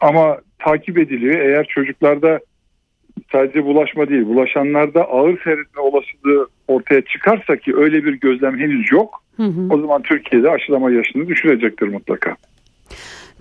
ama 0.00 0.38
takip 0.58 0.98
ediliyor. 0.98 1.34
Eğer 1.34 1.64
çocuklarda 1.64 2.40
sadece 3.32 3.64
bulaşma 3.64 4.08
değil 4.08 4.26
bulaşanlarda 4.26 5.04
ağır 5.04 5.42
seyretme 5.44 5.82
olasılığı 5.82 6.48
ortaya 6.70 7.02
çıkarsa 7.02 7.56
ki 7.56 7.76
öyle 7.76 8.04
bir 8.04 8.12
gözlem 8.12 8.58
henüz 8.58 8.92
yok. 8.92 9.22
Hı 9.36 9.42
hı. 9.42 9.66
O 9.70 9.80
zaman 9.80 10.02
Türkiye'de 10.02 10.50
aşılama 10.50 10.90
yaşını 10.90 11.28
düşürecektir 11.28 11.88
mutlaka. 11.88 12.36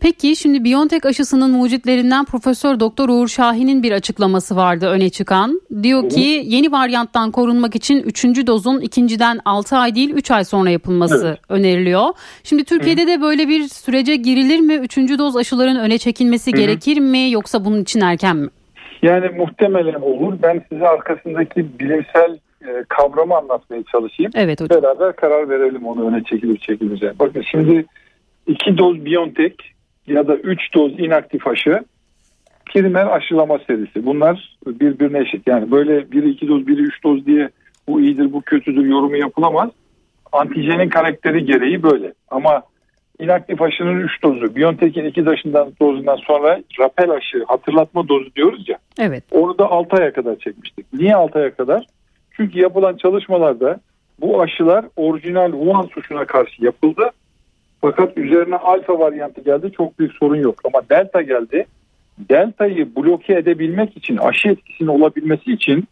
Peki 0.01 0.35
şimdi 0.35 0.63
BioNTech 0.63 1.05
aşısının 1.05 1.51
mucitlerinden 1.51 2.25
Profesör 2.25 2.79
Doktor 2.79 3.09
Uğur 3.09 3.27
Şahin'in 3.27 3.83
bir 3.83 3.91
açıklaması 3.91 4.55
vardı 4.55 4.87
öne 4.87 5.09
çıkan. 5.09 5.61
Diyor 5.83 6.09
ki 6.09 6.41
yeni 6.45 6.71
varyanttan 6.71 7.31
korunmak 7.31 7.75
için 7.75 8.03
3. 8.03 8.47
dozun 8.47 8.81
ikinciden 8.81 9.39
6 9.45 9.77
ay 9.77 9.95
değil 9.95 10.09
3 10.09 10.31
ay 10.31 10.43
sonra 10.43 10.69
yapılması 10.69 11.27
evet. 11.27 11.39
öneriliyor. 11.49 12.05
Şimdi 12.43 12.63
Türkiye'de 12.63 13.03
Hı. 13.03 13.07
de 13.07 13.21
böyle 13.21 13.47
bir 13.47 13.63
sürece 13.63 14.15
girilir 14.15 14.59
mi? 14.59 14.73
3. 14.73 14.97
doz 14.97 15.37
aşıların 15.37 15.79
öne 15.79 15.97
çekilmesi 15.97 16.51
Hı. 16.51 16.57
gerekir 16.57 16.99
mi 16.99 17.31
yoksa 17.31 17.65
bunun 17.65 17.81
için 17.81 18.01
erken 18.01 18.37
mi? 18.37 18.49
Yani 19.01 19.29
muhtemelen 19.37 20.01
olur. 20.01 20.33
Ben 20.43 20.61
size 20.69 20.87
arkasındaki 20.87 21.79
bilimsel 21.79 22.37
e, 22.67 22.83
kavramı 22.89 23.35
anlatmaya 23.35 23.83
çalışayım. 23.83 24.31
Evet 24.35 24.61
hocam. 24.61 24.83
Beraber 24.83 25.15
karar 25.15 25.49
verelim 25.49 25.85
onu 25.85 26.07
öne 26.07 26.23
çekilip 26.23 26.61
çekilmeyeceğine. 26.61 27.19
Bakın 27.19 27.41
şimdi 27.41 27.85
iki 28.47 28.77
doz 28.77 29.05
BioNTech 29.05 29.55
ya 30.07 30.27
da 30.27 30.35
üç 30.35 30.73
doz 30.73 30.99
inaktif 30.99 31.47
aşı 31.47 31.83
primer 32.65 33.05
aşılama 33.05 33.59
serisi. 33.67 34.05
Bunlar 34.05 34.57
birbirine 34.67 35.19
eşit. 35.19 35.47
Yani 35.47 35.71
böyle 35.71 36.11
biri 36.11 36.29
iki 36.29 36.47
doz 36.47 36.67
biri 36.67 36.81
üç 36.81 37.03
doz 37.03 37.25
diye 37.25 37.49
bu 37.87 38.01
iyidir 38.01 38.33
bu 38.33 38.41
kötüdür 38.41 38.85
yorumu 38.85 39.17
yapılamaz. 39.17 39.69
Antijenin 40.31 40.89
karakteri 40.89 41.45
gereği 41.45 41.83
böyle. 41.83 42.13
Ama 42.31 42.63
inaktif 43.19 43.61
aşının 43.61 43.99
3 43.99 44.23
dozu, 44.23 44.55
Biontech'in 44.55 45.05
2 45.05 45.25
dozundan, 45.25 45.73
dozundan 45.81 46.15
sonra 46.15 46.59
rapel 46.79 47.11
aşı 47.11 47.43
hatırlatma 47.47 48.07
dozu 48.07 48.35
diyoruz 48.35 48.69
ya. 48.69 48.77
Evet. 48.99 49.23
Onu 49.31 49.57
da 49.57 49.71
6 49.71 49.95
aya 49.95 50.13
kadar 50.13 50.35
çekmiştik. 50.35 50.85
Niye 50.93 51.15
6 51.15 51.39
aya 51.39 51.55
kadar? 51.55 51.85
Çünkü 52.39 52.59
yapılan 52.59 52.97
çalışmalarda 52.97 53.79
bu 54.21 54.41
aşılar 54.41 54.85
orijinal 54.95 55.51
Wuhan 55.51 55.89
suşuna 55.93 56.25
karşı 56.25 56.65
yapıldı. 56.65 57.11
Fakat 57.81 58.17
üzerine 58.17 58.55
alfa 58.55 58.99
varyantı 58.99 59.41
geldi 59.41 59.71
çok 59.77 59.99
büyük 59.99 60.13
sorun 60.13 60.35
yok. 60.35 60.59
Ama 60.65 60.89
delta 60.89 61.21
geldi. 61.21 61.65
Delta'yı 62.29 62.95
bloke 62.95 63.33
edebilmek 63.33 63.97
için 63.97 64.17
aşı 64.17 64.49
etkisinin 64.49 64.87
olabilmesi 64.87 65.51
için 65.51 65.87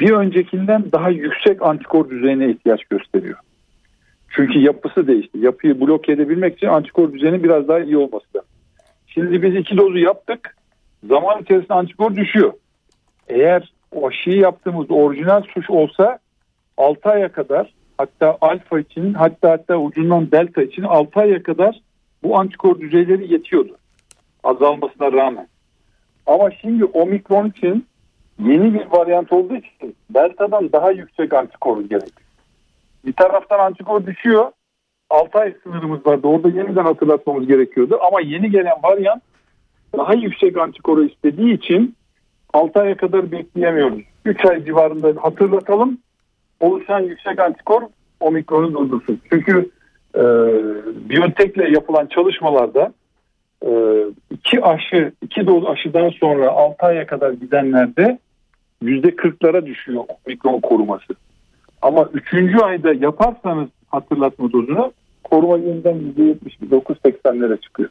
bir 0.00 0.10
öncekinden 0.10 0.92
daha 0.92 1.10
yüksek 1.10 1.62
antikor 1.62 2.10
düzeyine 2.10 2.50
ihtiyaç 2.50 2.84
gösteriyor. 2.84 3.38
Çünkü 4.28 4.58
yapısı 4.58 5.06
değişti. 5.06 5.38
Yapıyı 5.38 5.80
bloke 5.80 6.12
edebilmek 6.12 6.56
için 6.56 6.66
antikor 6.66 7.12
düzeyinin 7.12 7.42
biraz 7.42 7.68
daha 7.68 7.80
iyi 7.80 7.96
olması 7.96 8.26
lazım. 8.36 8.50
Şimdi 9.06 9.42
biz 9.42 9.54
iki 9.54 9.76
dozu 9.76 9.98
yaptık. 9.98 10.56
Zaman 11.08 11.42
içerisinde 11.42 11.74
antikor 11.74 12.16
düşüyor. 12.16 12.52
Eğer 13.28 13.73
o 13.94 14.08
aşıyı 14.08 14.36
yaptığımız 14.36 14.90
orijinal 14.90 15.42
suç 15.42 15.70
olsa 15.70 16.18
6 16.76 17.08
aya 17.08 17.32
kadar 17.32 17.74
hatta 17.98 18.38
alfa 18.40 18.80
için 18.80 19.14
hatta 19.14 19.50
hatta 19.50 19.76
ucundan 19.76 20.30
delta 20.30 20.62
için 20.62 20.82
6 20.82 21.20
aya 21.20 21.42
kadar 21.42 21.80
bu 22.22 22.38
antikor 22.38 22.80
düzeyleri 22.80 23.32
yetiyordu. 23.32 23.76
Azalmasına 24.44 25.12
rağmen. 25.12 25.48
Ama 26.26 26.50
şimdi 26.50 26.84
omikron 26.84 27.48
için 27.48 27.86
yeni 28.38 28.74
bir 28.74 28.86
varyant 28.90 29.32
olduğu 29.32 29.56
için 29.56 29.96
deltadan 30.10 30.72
daha 30.72 30.90
yüksek 30.90 31.32
antikor 31.32 31.80
gerekiyor. 31.80 32.10
Bir 33.06 33.12
taraftan 33.12 33.58
antikor 33.58 34.06
düşüyor. 34.06 34.52
6 35.10 35.38
ay 35.38 35.54
sınırımız 35.62 36.06
vardı. 36.06 36.26
Orada 36.26 36.48
yeniden 36.48 36.84
hatırlatmamız 36.84 37.46
gerekiyordu. 37.46 37.98
Ama 38.08 38.20
yeni 38.20 38.50
gelen 38.50 38.74
varyant 38.84 39.22
daha 39.96 40.14
yüksek 40.14 40.56
antikoru 40.56 41.04
istediği 41.04 41.54
için 41.54 41.96
6 42.54 42.80
aya 42.80 42.96
kadar 42.96 43.32
bekleyemiyoruz. 43.32 44.00
3 44.24 44.44
ay 44.44 44.64
civarında 44.64 45.22
hatırlatalım. 45.22 45.98
Oluşan 46.60 47.00
yüksek 47.00 47.38
antikor 47.38 47.82
omikronu 48.20 48.74
durdursun. 48.74 49.20
Çünkü 49.32 49.70
e, 50.14 50.22
Biontech'le 51.10 51.72
yapılan 51.72 52.06
çalışmalarda 52.06 52.92
e, 53.66 53.70
iki 54.30 54.64
aşı, 54.64 55.12
iki 55.22 55.46
doz 55.46 55.66
aşıdan 55.66 56.10
sonra 56.10 56.50
6 56.50 56.86
aya 56.86 57.06
kadar 57.06 57.32
gidenlerde 57.32 58.18
%40'lara 58.82 59.66
düşüyor 59.66 60.04
omikron 60.26 60.60
koruması. 60.60 61.14
Ama 61.82 62.08
üçüncü 62.14 62.58
ayda 62.58 62.92
yaparsanız 62.92 63.68
hatırlatma 63.88 64.52
dozunu 64.52 64.92
koruma 65.24 65.56
yeniden 65.58 65.96
%79-80'lere 66.70 67.60
çıkıyor. 67.60 67.88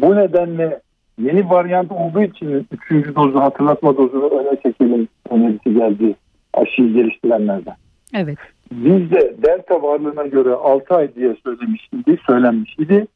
Bu 0.00 0.16
nedenle 0.16 0.80
yeni 1.18 1.50
varyant 1.50 1.92
olduğu 1.92 2.22
için 2.22 2.66
üçüncü 2.72 3.14
dozu 3.16 3.40
hatırlatma 3.40 3.96
dozunu 3.96 4.28
öne 4.28 4.56
çekelim 4.62 5.08
önerisi 5.30 5.74
geldi 5.74 6.14
aşıyı 6.54 6.92
geliştirenlerden. 6.94 7.74
Evet. 8.14 8.38
Bizde 8.72 9.36
delta 9.46 9.82
varlığına 9.82 10.26
göre 10.26 10.54
6 10.54 10.94
ay 10.94 11.14
diye 11.14 11.36
söylemiş 11.44 11.88
idi, 11.92 12.18
söylenmiş 12.26 12.78
idi. 12.78 13.06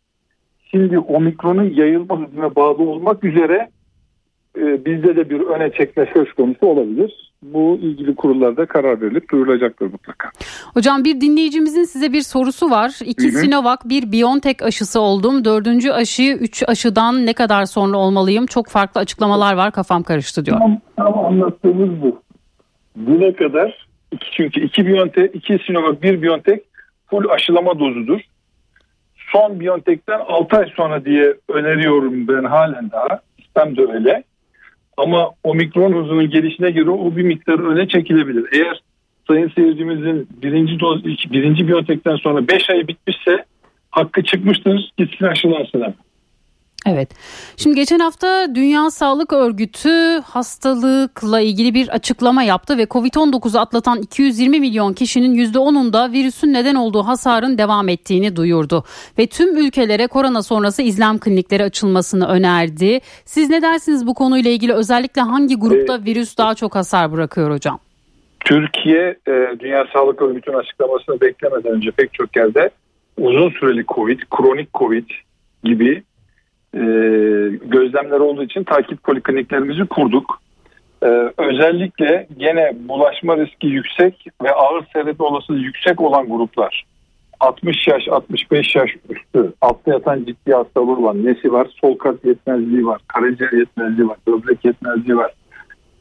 Şimdi 0.71 0.99
omikronun 0.99 1.71
yayılma 1.71 2.21
hızına 2.21 2.55
bağlı 2.55 2.83
olmak 2.83 3.25
üzere 3.25 3.69
e, 4.59 4.85
bizde 4.85 5.17
de 5.17 5.31
bir 5.31 5.41
öne 5.41 5.73
çekme 5.73 6.11
söz 6.15 6.33
konusu 6.33 6.67
olabilir. 6.67 7.32
Bu 7.43 7.79
ilgili 7.83 8.15
kurullarda 8.15 8.67
karar 8.67 9.01
verilip 9.01 9.31
duyurulacaktır 9.31 9.87
mutlaka. 9.87 10.29
Hocam 10.75 11.05
bir 11.05 11.21
dinleyicimizin 11.21 11.85
size 11.85 12.13
bir 12.13 12.21
sorusu 12.21 12.71
var. 12.71 12.99
İki 13.05 13.33
Hı-hı. 13.33 13.39
Sinovac 13.39 13.79
bir 13.85 14.13
BioNTech 14.13 14.63
aşısı 14.63 15.01
oldum. 15.01 15.45
Dördüncü 15.45 15.91
aşıyı 15.91 16.37
üç 16.37 16.63
aşıdan 16.69 17.27
ne 17.27 17.33
kadar 17.33 17.65
sonra 17.65 17.97
olmalıyım? 17.97 18.47
Çok 18.47 18.69
farklı 18.69 19.01
açıklamalar 19.01 19.55
var 19.55 19.73
kafam 19.73 20.03
karıştı 20.03 20.47
diyor. 20.47 20.59
Tamam, 20.59 20.79
tamam 20.97 21.25
anlattığımız 21.25 22.03
bu. 22.03 22.23
Düne 23.07 23.33
kadar 23.33 23.87
iki, 24.13 24.27
çünkü 24.37 24.61
iki 24.61 24.87
BioNTech, 24.87 25.35
iki 25.35 25.59
Sinovac, 25.67 26.03
bir 26.03 26.23
BioNTech 26.23 26.61
full 27.11 27.29
aşılama 27.29 27.79
dozudur. 27.79 28.21
Son 29.33 29.61
BioNTech'ten 29.61 30.21
6 30.29 30.57
ay 30.57 30.73
sonra 30.77 31.05
diye 31.05 31.35
öneriyorum 31.49 32.29
ben 32.29 32.45
halen 32.45 32.91
daha. 32.91 33.21
Sistem 33.43 33.77
de 33.77 33.93
öyle. 33.93 34.25
Ama 34.97 35.31
omikron 35.45 35.93
hızının 35.93 36.31
gelişine 36.31 36.71
göre 36.71 36.91
o 36.91 37.17
bir 37.17 37.23
miktar 37.23 37.59
öne 37.59 37.89
çekilebilir. 37.89 38.47
Eğer 38.53 38.81
sayın 39.29 39.53
seyircimizin 39.55 40.29
birinci 40.43 40.81
doz, 40.81 41.05
birinci 41.05 41.69
biyotekten 41.69 42.17
sonra 42.17 42.49
5 42.49 42.71
ay 42.71 42.89
bitmişse 42.89 43.45
hakkı 43.91 44.25
çıkmıştır 44.25 44.91
gitsin 44.99 45.25
aşılansın 45.25 45.81
Evet. 46.87 47.09
Şimdi 47.57 47.77
geçen 47.77 47.99
hafta 47.99 48.55
Dünya 48.55 48.91
Sağlık 48.91 49.33
Örgütü 49.33 50.21
hastalıkla 50.25 51.41
ilgili 51.41 51.75
bir 51.75 51.89
açıklama 51.89 52.43
yaptı 52.43 52.79
ve 52.79 52.83
Covid-19'u 52.83 53.61
atlatan 53.61 54.03
220 54.03 54.61
milyon 54.61 54.93
kişinin 54.93 55.35
%10'unda 55.35 56.13
virüsün 56.13 56.53
neden 56.53 56.75
olduğu 56.75 57.03
hasarın 57.03 57.59
devam 57.59 57.89
ettiğini 57.89 58.37
duyurdu. 58.37 58.85
Ve 59.19 59.27
tüm 59.27 59.57
ülkelere 59.57 60.07
korona 60.07 60.43
sonrası 60.43 60.83
izlem 60.83 61.19
klinikleri 61.19 61.63
açılmasını 61.63 62.29
önerdi. 62.29 63.01
Siz 63.25 63.51
ne 63.51 63.63
dersiniz 63.63 64.07
bu 64.07 64.15
konuyla 64.15 64.51
ilgili 64.51 64.73
özellikle 64.73 65.23
hangi 65.23 65.57
grupta 65.57 65.97
ee, 65.97 66.05
virüs 66.05 66.39
daha 66.39 66.55
çok 66.55 66.75
hasar 66.75 67.13
bırakıyor 67.13 67.51
hocam? 67.51 67.79
Türkiye 68.45 69.17
e, 69.29 69.33
Dünya 69.61 69.87
Sağlık 69.93 70.23
Örgütü'nün 70.23 70.59
açıklamasını 70.59 71.21
beklemeden 71.21 71.73
önce 71.73 71.91
pek 71.91 72.15
çok 72.15 72.37
yerde 72.37 72.71
uzun 73.19 73.51
süreli 73.51 73.85
Covid, 73.87 74.21
kronik 74.31 74.75
Covid 74.75 75.11
gibi 75.65 76.03
e, 76.75 76.81
gözlemler 77.67 78.21
olduğu 78.21 78.45
için 78.45 78.65
takip 78.65 79.03
polikliniklerimizi 79.03 79.87
kurduk. 79.87 80.43
E, 81.03 81.07
özellikle 81.39 82.27
gene 82.37 82.73
bulaşma 82.89 83.37
riski 83.37 83.67
yüksek 83.67 84.27
ve 84.43 84.51
ağır 84.51 84.87
seyretme 84.93 85.27
olasılığı 85.27 85.59
yüksek 85.59 86.01
olan 86.01 86.29
gruplar 86.29 86.85
60 87.41 87.89
yaş 87.89 88.09
65 88.09 88.77
yaş 88.77 88.91
üstü 89.09 89.53
altta 89.61 89.93
yatan 89.93 90.25
ciddi 90.25 90.53
hastalığı 90.53 90.97
olan 90.97 91.25
nesi 91.25 91.53
var? 91.53 91.69
Sol 91.81 91.99
kalp 91.99 92.25
yetmezliği 92.25 92.87
var, 92.87 93.01
karaciğer 93.09 93.53
yetmezliği 93.53 94.09
var, 94.09 94.17
böbrek 94.27 94.65
yetmezliği 94.65 95.17
var 95.17 95.33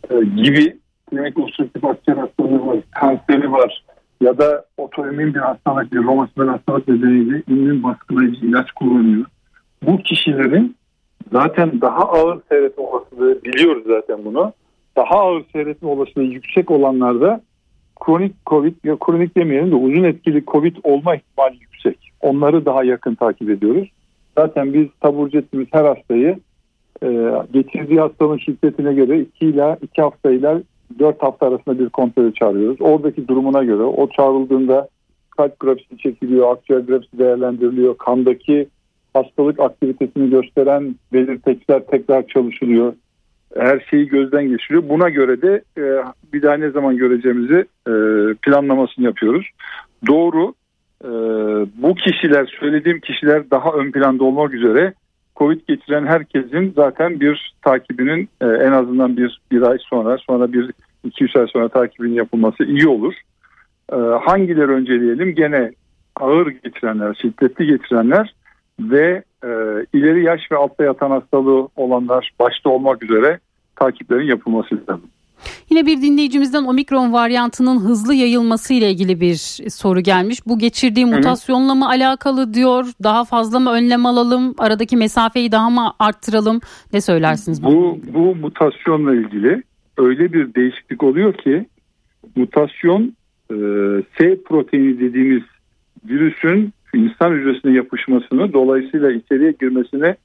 e, 0.10 0.16
gibi 0.44 0.78
klinik 1.10 1.38
ultratif 1.38 1.86
akciğer 1.86 2.18
hastalığı 2.18 2.68
var, 2.68 2.78
kanseri 2.92 3.52
var 3.52 3.84
ya 4.22 4.38
da 4.38 4.66
otoimmün 4.78 5.34
bir 5.34 5.40
hastalık, 5.40 5.94
bir 5.94 6.04
romatizmal 6.04 6.48
hastalık 6.48 6.88
nedeniyle 6.88 7.42
immün 7.48 7.84
baskılayıcı 7.84 8.46
ilaç 8.46 8.72
kullanıyor. 8.72 9.26
Bu 9.84 9.98
kişilerin 9.98 10.76
zaten 11.32 11.82
daha 11.82 12.12
ağır 12.12 12.40
seyretme 12.50 12.84
olasılığı 12.84 13.44
biliyoruz 13.44 13.84
zaten 13.88 14.26
bunu. 14.26 14.54
Daha 14.96 15.16
ağır 15.20 15.44
seyretme 15.54 15.90
olasılığı 15.90 16.24
yüksek 16.24 16.72
olanlarda 16.72 17.42
kronik 18.06 18.46
COVID 18.46 18.76
ya 18.84 18.98
kronik 19.00 19.38
demeyelim 19.38 19.72
de 19.72 19.76
uzun 19.76 20.04
etkili 20.04 20.46
COVID 20.46 20.76
olma 20.84 21.16
ihtimali 21.16 21.58
yüksek. 21.62 22.12
Onları 22.22 22.66
daha 22.66 22.84
yakın 22.84 23.16
takip 23.16 23.50
ediyoruz. 23.50 23.90
Zaten 24.38 24.74
biz 24.74 24.88
taburcu 25.02 25.38
ettiğimiz 25.38 25.68
her 25.72 25.86
hastayı 25.86 26.40
e, 27.04 27.32
getirdiği 27.54 28.00
hastalığın 28.00 28.38
şiddetine 28.38 28.94
göre 28.94 29.20
2 29.20 29.46
ile 29.46 29.78
2 29.82 30.02
hafta 30.02 30.32
ile 30.32 30.64
4 31.00 31.24
hafta 31.24 31.48
arasında 31.48 31.80
bir 31.80 31.90
kontrole 31.90 32.34
çağırıyoruz. 32.34 32.82
Oradaki 32.82 33.28
durumuna 33.28 33.64
göre 33.64 33.84
o 33.84 34.10
çağrıldığında 34.10 34.88
kalp 35.38 35.60
grafisi 35.60 35.98
çekiliyor, 35.98 36.52
akciğer 36.52 36.80
grafisi 36.80 37.20
değerlendiriliyor, 37.20 37.98
kandaki 37.98 38.68
hastalık 39.14 39.60
aktivitesini 39.60 40.30
gösteren 40.30 40.96
belirteçler 41.14 41.82
tekrar 41.92 42.28
çalışılıyor. 42.28 42.94
Her 43.58 43.80
şeyi 43.90 44.08
gözden 44.08 44.44
geçiriyor. 44.44 44.90
Buna 44.90 45.10
göre 45.10 45.42
de 45.42 45.62
e, 45.78 45.84
bir 46.34 46.42
daha 46.42 46.54
ne 46.54 46.70
zaman 46.70 46.98
göreceğimizi 46.98 47.66
e, 47.88 47.94
planlamasını 48.42 49.06
yapıyoruz. 49.06 49.50
Doğru 50.08 50.54
e, 51.04 51.10
bu 51.82 51.96
kişiler 51.96 52.58
söylediğim 52.60 53.00
kişiler 53.00 53.52
daha 53.52 53.74
ön 53.74 53.92
planda 53.92 54.24
olmak 54.24 54.54
üzere 54.54 54.94
Covid 55.36 55.60
geçiren 55.68 56.06
herkesin 56.06 56.74
zaten 56.76 57.20
bir 57.20 57.54
takibinin 57.62 58.30
e, 58.42 58.46
en 58.46 58.72
azından 58.72 59.18
bir, 59.18 59.42
bir 59.52 59.62
ay 59.62 59.78
sonra 59.90 60.18
sonra 60.18 60.54
bir 60.54 60.72
iki 61.04 61.24
üç 61.24 61.36
ay 61.36 61.48
sonra 61.48 61.70
takibinin 61.70 62.14
yapılması 62.14 62.64
iyi 62.64 62.88
olur. 62.88 63.14
E, 63.94 63.96
hangileri 63.96 64.72
önceleyelim? 64.72 65.36
Gene 65.36 65.72
ağır 66.16 66.48
geçirenler, 66.48 67.14
şiddetli 67.22 67.66
geçirenler 67.66 68.34
ve 68.80 69.24
e, 69.44 69.48
ileri 69.94 70.24
yaş 70.24 70.52
ve 70.52 70.56
altta 70.56 70.84
yatan 70.84 71.12
hastalığı 71.12 71.68
olanlar 71.76 72.32
başta 72.40 72.70
olmak 72.70 73.04
üzere 73.04 73.40
takiplerin 73.76 74.28
yapılması 74.28 74.76
lazım. 74.76 75.10
Yine 75.70 75.86
bir 75.86 76.02
dinleyicimizden 76.02 76.64
omikron 76.64 77.14
varyantının 77.14 77.80
hızlı 77.80 78.14
yayılması 78.14 78.74
ile 78.74 78.92
ilgili 78.92 79.22
bir 79.22 79.36
soru 79.70 80.00
gelmiş. 80.00 80.40
Bu 80.46 80.60
geçirdiği 80.60 81.06
mutasyonla 81.06 81.76
mı 81.76 81.88
alakalı 81.88 82.54
diyor? 82.54 82.86
Daha 83.04 83.26
fazla 83.26 83.60
mı 83.60 83.72
önlem 83.72 84.06
alalım? 84.06 84.56
Aradaki 84.58 84.98
mesafeyi 84.98 85.52
daha 85.52 85.70
mı 85.70 85.94
arttıralım? 86.00 86.60
Ne 86.94 87.02
söylersiniz? 87.02 87.64
Bu, 87.64 88.00
bu 88.14 88.36
mutasyonla 88.36 89.16
ilgili 89.16 89.64
öyle 89.98 90.34
bir 90.34 90.54
değişiklik 90.56 91.04
oluyor 91.04 91.34
ki 91.34 91.66
mutasyon 92.36 93.14
e, 93.52 93.56
S 94.18 94.44
proteini 94.44 95.00
dediğimiz 95.00 95.44
virüsün 96.10 96.74
insan 96.94 97.32
hücresine 97.32 97.72
yapışmasını 97.72 98.54
dolayısıyla 98.54 99.12
içeriye 99.12 99.52
girmesine 99.52 100.16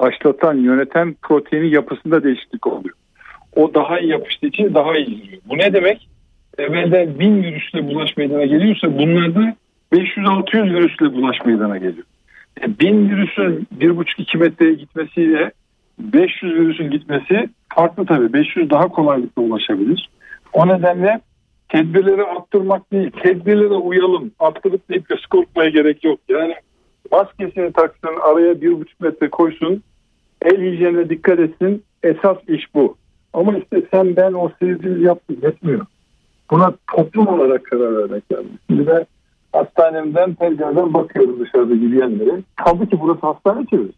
başlatan, 0.00 0.54
yöneten 0.54 1.14
proteinin 1.22 1.68
yapısında 1.68 2.24
değişiklik 2.24 2.66
oluyor 2.66 2.94
o 3.56 3.74
daha 3.74 3.98
iyi 3.98 4.10
yapıştığı 4.10 4.46
için 4.46 4.74
daha 4.74 4.96
iyi 4.96 5.22
gidiyor. 5.22 5.42
Bu 5.48 5.58
ne 5.58 5.72
demek? 5.72 6.08
Evvelden 6.58 7.18
1000 7.18 7.42
virüsle 7.42 7.86
bulaş 7.86 8.16
meydana 8.16 8.44
geliyorsa 8.44 8.98
bunlarda 8.98 9.56
500-600 9.92 10.74
virüsle 10.74 11.12
bulaş 11.12 11.36
meydana 11.46 11.78
geliyor. 11.78 12.06
E, 12.62 12.78
1000 12.78 13.10
virüsün 13.10 13.66
1,5-2 13.78 14.38
metreye 14.38 14.74
gitmesiyle 14.74 15.52
500 15.98 16.54
virüsün 16.54 16.90
gitmesi 16.90 17.48
farklı 17.74 18.06
tabii. 18.06 18.32
500 18.32 18.70
daha 18.70 18.88
kolaylıkla 18.88 19.42
ulaşabilir. 19.42 20.10
O 20.52 20.68
nedenle 20.68 21.20
tedbirleri 21.68 22.22
arttırmak 22.22 22.92
değil, 22.92 23.10
tedbirlere 23.22 23.74
uyalım. 23.74 24.30
Arttırıp 24.38 24.88
deyip 24.88 25.10
de 25.10 25.14
korkmaya 25.30 25.70
gerek 25.70 26.04
yok. 26.04 26.20
Yani 26.28 26.54
maskesini 27.12 27.72
taksın, 27.72 28.16
araya 28.22 28.52
1,5 28.52 28.86
metre 29.00 29.30
koysun, 29.30 29.82
el 30.42 30.62
hijyenine 30.62 31.08
dikkat 31.08 31.38
etsin. 31.38 31.84
Esas 32.02 32.36
iş 32.48 32.74
bu. 32.74 32.96
Ama 33.32 33.58
işte 33.58 33.82
sen 33.90 34.16
ben 34.16 34.32
o 34.32 34.50
sevdiğimiz 34.60 35.02
yaptık 35.02 35.42
yetmiyor. 35.42 35.86
Buna 36.50 36.74
toplum 36.96 37.26
olarak 37.26 37.64
karar 37.64 37.96
vermek 37.96 38.32
lazım. 38.32 38.58
Şimdi 38.70 38.86
ben 38.86 39.06
hastanemden 39.52 40.34
pencereden 40.34 40.94
bakıyorum 40.94 41.40
dışarıda 41.40 41.74
yürüyenlere. 41.74 42.42
Kaldı 42.56 42.88
ki 42.88 43.00
burası 43.00 43.20
hastane 43.20 43.66
çevresi. 43.66 43.92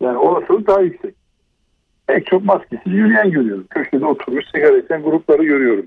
Yani 0.00 0.18
orası 0.18 0.66
daha 0.66 0.80
yüksek. 0.80 1.14
Pek 2.06 2.26
çok 2.26 2.44
maskesiz 2.44 2.92
yürüyen 2.92 3.30
görüyorum. 3.30 3.66
Köşede 3.70 4.06
oturmuş 4.06 4.44
sigara 4.54 4.78
içen 4.78 5.02
grupları 5.02 5.44
görüyorum. 5.44 5.86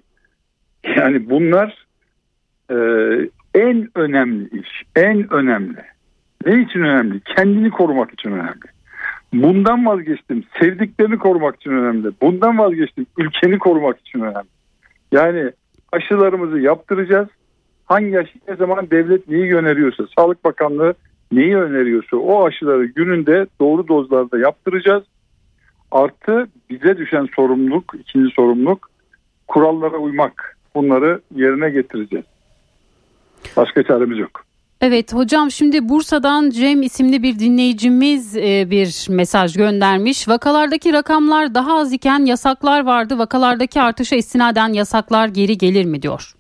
Yani 0.98 1.30
bunlar 1.30 1.86
e, 2.72 2.76
en 3.56 3.90
önemli 3.96 4.60
iş. 4.60 4.84
En 4.96 5.34
önemli. 5.34 5.84
Ne 6.46 6.62
için 6.62 6.80
önemli? 6.80 7.20
Kendini 7.20 7.70
korumak 7.70 8.14
için 8.14 8.32
önemli. 8.32 8.70
Bundan 9.34 9.86
vazgeçtim. 9.86 10.44
Sevdiklerini 10.60 11.18
korumak 11.18 11.56
için 11.56 11.72
önemli. 11.72 12.08
Bundan 12.22 12.58
vazgeçtim. 12.58 13.06
Ülkeni 13.18 13.60
korumak 13.60 14.00
için 14.00 14.20
önemli. 14.20 14.50
Yani 15.12 15.52
aşılarımızı 15.92 16.60
yaptıracağız. 16.60 17.28
Hangi 17.86 18.20
aşı 18.20 18.40
ne 18.48 18.56
zaman 18.56 18.92
devlet 18.92 19.28
neyi 19.30 19.56
öneriyorsa, 19.56 20.04
Sağlık 20.18 20.44
Bakanlığı 20.44 20.94
neyi 21.32 21.58
öneriyorsa 21.58 22.18
o 22.18 22.46
aşıları 22.46 22.86
gününde 22.86 23.48
doğru 23.62 23.88
dozlarda 23.88 24.40
yaptıracağız. 24.40 25.04
Artı 25.92 26.48
bize 26.70 26.98
düşen 26.98 27.28
sorumluluk, 27.36 27.94
ikinci 28.00 28.34
sorumluluk 28.34 28.90
kurallara 29.48 29.98
uymak. 29.98 30.59
Bunları 30.76 31.22
yerine 31.36 31.70
getireceğiz. 31.70 32.26
Başka 33.58 33.84
çaremiz 33.84 34.18
yok. 34.18 34.44
Evet 34.82 35.14
hocam 35.14 35.52
şimdi 35.52 35.90
Bursa'dan 35.90 36.50
Cem 36.50 36.82
isimli 36.82 37.24
bir 37.24 37.40
dinleyicimiz 37.40 38.38
e, 38.38 38.68
bir 38.72 39.08
mesaj 39.10 39.58
göndermiş. 39.58 40.28
Vakalardaki 40.28 40.94
rakamlar 40.94 41.56
daha 41.56 41.78
az 41.80 41.94
iken 41.94 42.26
yasaklar 42.26 42.86
vardı. 42.86 43.18
Vakalardaki 43.18 43.82
artışa 43.82 44.16
istinaden 44.16 44.74
yasaklar 44.74 45.28
geri 45.28 45.58
gelir 45.58 45.86
mi 45.86 46.02
diyor. 46.02 46.34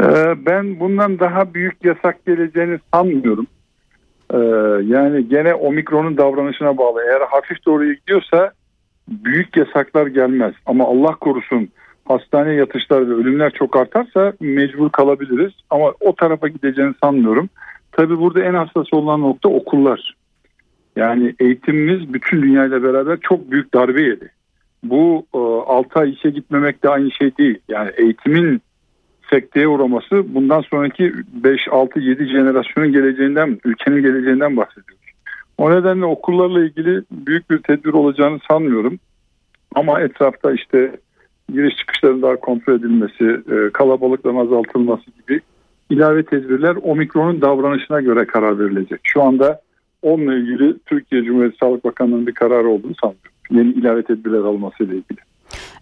Ee, 0.00 0.34
ben 0.46 0.80
bundan 0.80 1.18
daha 1.18 1.54
büyük 1.54 1.84
yasak 1.84 2.26
geleceğini 2.26 2.78
sanmıyorum. 2.94 3.46
Ee, 4.34 4.38
yani 4.94 5.28
gene 5.28 5.54
omikronun 5.54 6.16
davranışına 6.16 6.78
bağlı. 6.78 7.02
Eğer 7.02 7.20
hafif 7.20 7.66
doğruya 7.66 7.92
gidiyorsa 7.94 8.50
büyük 9.08 9.56
yasaklar 9.56 10.06
gelmez. 10.06 10.54
Ama 10.66 10.84
Allah 10.84 11.14
korusun 11.14 11.68
hastane 12.08 12.54
yatışlar 12.54 13.08
ve 13.08 13.14
ölümler 13.14 13.50
çok 13.50 13.76
artarsa 13.76 14.32
mecbur 14.40 14.90
kalabiliriz. 14.90 15.52
Ama 15.70 15.92
o 16.00 16.14
tarafa 16.14 16.48
gideceğini 16.48 16.94
sanmıyorum. 17.02 17.48
Tabii 17.92 18.18
burada 18.18 18.42
en 18.42 18.54
hassas 18.54 18.92
olan 18.92 19.20
nokta 19.20 19.48
okullar. 19.48 20.16
Yani 20.96 21.34
eğitimimiz 21.40 22.12
bütün 22.14 22.42
dünyayla 22.42 22.82
beraber 22.82 23.18
çok 23.20 23.50
büyük 23.50 23.74
darbe 23.74 24.02
yedi. 24.02 24.30
Bu 24.82 25.26
6 25.66 25.98
e, 25.98 26.02
ay 26.02 26.12
işe 26.12 26.30
gitmemek 26.30 26.82
de 26.82 26.88
aynı 26.88 27.10
şey 27.10 27.36
değil. 27.36 27.58
Yani 27.68 27.90
eğitimin 27.96 28.60
sekteye 29.30 29.68
uğraması 29.68 30.34
bundan 30.34 30.60
sonraki 30.60 31.12
5, 31.32 31.60
6, 31.70 32.00
7 32.00 32.26
jenerasyonun 32.26 32.92
geleceğinden, 32.92 33.58
ülkenin 33.64 34.02
geleceğinden 34.02 34.56
bahsediyoruz. 34.56 35.06
O 35.58 35.70
nedenle 35.70 36.04
okullarla 36.04 36.64
ilgili 36.64 37.02
büyük 37.10 37.50
bir 37.50 37.58
tedbir 37.58 37.92
olacağını 37.92 38.38
sanmıyorum. 38.50 38.98
Ama 39.74 40.00
etrafta 40.00 40.52
işte 40.52 40.96
giriş 41.52 41.76
çıkışların 41.76 42.22
daha 42.22 42.36
kontrol 42.36 42.74
edilmesi, 42.74 43.24
e, 43.24 43.70
kalabalıkların 43.72 44.36
azaltılması 44.36 45.04
gibi 45.10 45.40
ilave 45.90 46.22
tedbirler 46.22 46.76
omikronun 46.82 47.40
davranışına 47.40 48.00
göre 48.00 48.26
karar 48.26 48.58
verilecek. 48.58 49.00
Şu 49.02 49.22
anda 49.22 49.60
onunla 50.02 50.34
ilgili 50.34 50.78
Türkiye 50.78 51.22
Cumhuriyeti 51.22 51.56
Sağlık 51.60 51.84
Bakanlığı'nın 51.84 52.26
bir 52.26 52.34
kararı 52.34 52.68
olduğunu 52.68 52.94
sanmıyorum. 53.00 53.32
Yeni 53.50 53.70
ilave 53.70 54.02
tedbirler 54.02 54.38
alması 54.38 54.84
ile 54.84 54.92
ilgili. 54.96 55.18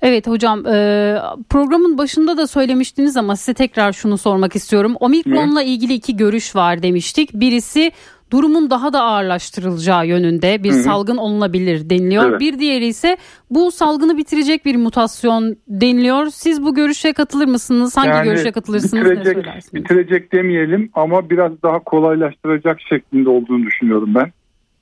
Evet 0.03 0.27
hocam 0.27 0.67
e, 0.67 1.17
programın 1.51 1.99
başında 1.99 2.37
da 2.37 2.47
söylemiştiniz 2.47 3.17
ama 3.17 3.37
size 3.37 3.55
tekrar 3.55 3.93
şunu 3.93 4.19
sormak 4.19 4.57
istiyorum. 4.57 4.95
Omikron'la 5.01 5.63
ilgili 5.63 5.93
iki 5.93 6.17
görüş 6.17 6.57
var 6.57 6.83
demiştik. 6.83 7.31
Birisi 7.35 7.93
durumun 8.33 8.71
daha 8.71 8.93
da 8.93 9.03
ağırlaştırılacağı 9.03 10.07
yönünde 10.07 10.63
bir 10.63 10.71
Hı-hı. 10.71 10.83
salgın 10.83 11.17
olunabilir 11.17 11.91
deniliyor. 11.91 12.31
Evet. 12.31 12.41
Bir 12.41 12.59
diğeri 12.59 12.87
ise 12.87 13.17
bu 13.51 13.71
salgını 13.71 14.17
bitirecek 14.17 14.65
bir 14.65 14.77
mutasyon 14.77 15.57
deniliyor. 15.69 16.27
Siz 16.27 16.63
bu 16.63 16.75
görüşe 16.75 17.13
katılır 17.13 17.47
mısınız? 17.47 17.97
Hangi 17.97 18.09
yani 18.09 18.25
görüşe 18.25 18.53
katılırsınız? 18.53 19.11
Bitirecek, 19.11 19.75
bitirecek 19.75 20.33
demeyelim 20.33 20.91
ama 20.95 21.31
biraz 21.31 21.63
daha 21.63 21.79
kolaylaştıracak 21.79 22.81
şeklinde 22.81 23.31
olduğunu 23.31 23.67
düşünüyorum 23.67 24.15
ben. 24.15 24.33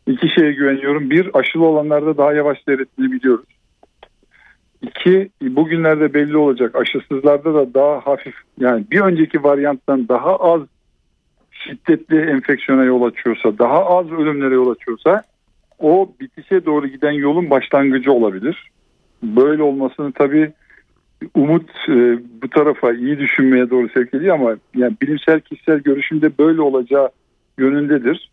İki 0.06 0.28
şeye 0.28 0.52
güveniyorum. 0.52 1.10
Bir 1.10 1.30
aşılı 1.34 1.64
olanlarda 1.64 2.16
daha 2.16 2.32
yavaş 2.32 2.58
seyrettiğini 2.64 3.12
biliyoruz. 3.12 3.46
İki 4.82 5.30
bugünlerde 5.42 6.14
belli 6.14 6.36
olacak 6.36 6.76
aşısızlarda 6.76 7.54
da 7.54 7.74
daha 7.74 8.00
hafif 8.00 8.34
yani 8.60 8.84
bir 8.90 9.00
önceki 9.00 9.44
varyanttan 9.44 10.08
daha 10.08 10.36
az 10.36 10.60
şiddetli 11.64 12.20
enfeksiyona 12.20 12.84
yol 12.84 13.02
açıyorsa, 13.02 13.58
daha 13.58 13.86
az 13.86 14.12
ölümlere 14.12 14.54
yol 14.54 14.70
açıyorsa 14.70 15.22
o 15.78 16.12
bitişe 16.20 16.66
doğru 16.66 16.86
giden 16.86 17.12
yolun 17.12 17.50
başlangıcı 17.50 18.12
olabilir. 18.12 18.70
Böyle 19.22 19.62
olmasını 19.62 20.12
tabii 20.12 20.52
umut 21.34 21.70
e, 21.88 22.18
bu 22.42 22.48
tarafa 22.50 22.92
iyi 22.92 23.18
düşünmeye 23.18 23.70
doğru 23.70 23.88
sevk 23.88 24.14
ediyor 24.14 24.34
ama 24.34 24.56
yani 24.76 24.96
bilimsel 25.02 25.40
kişisel 25.40 25.78
görüşümde 25.78 26.38
böyle 26.38 26.60
olacağı 26.60 27.10
yönündedir. 27.58 28.30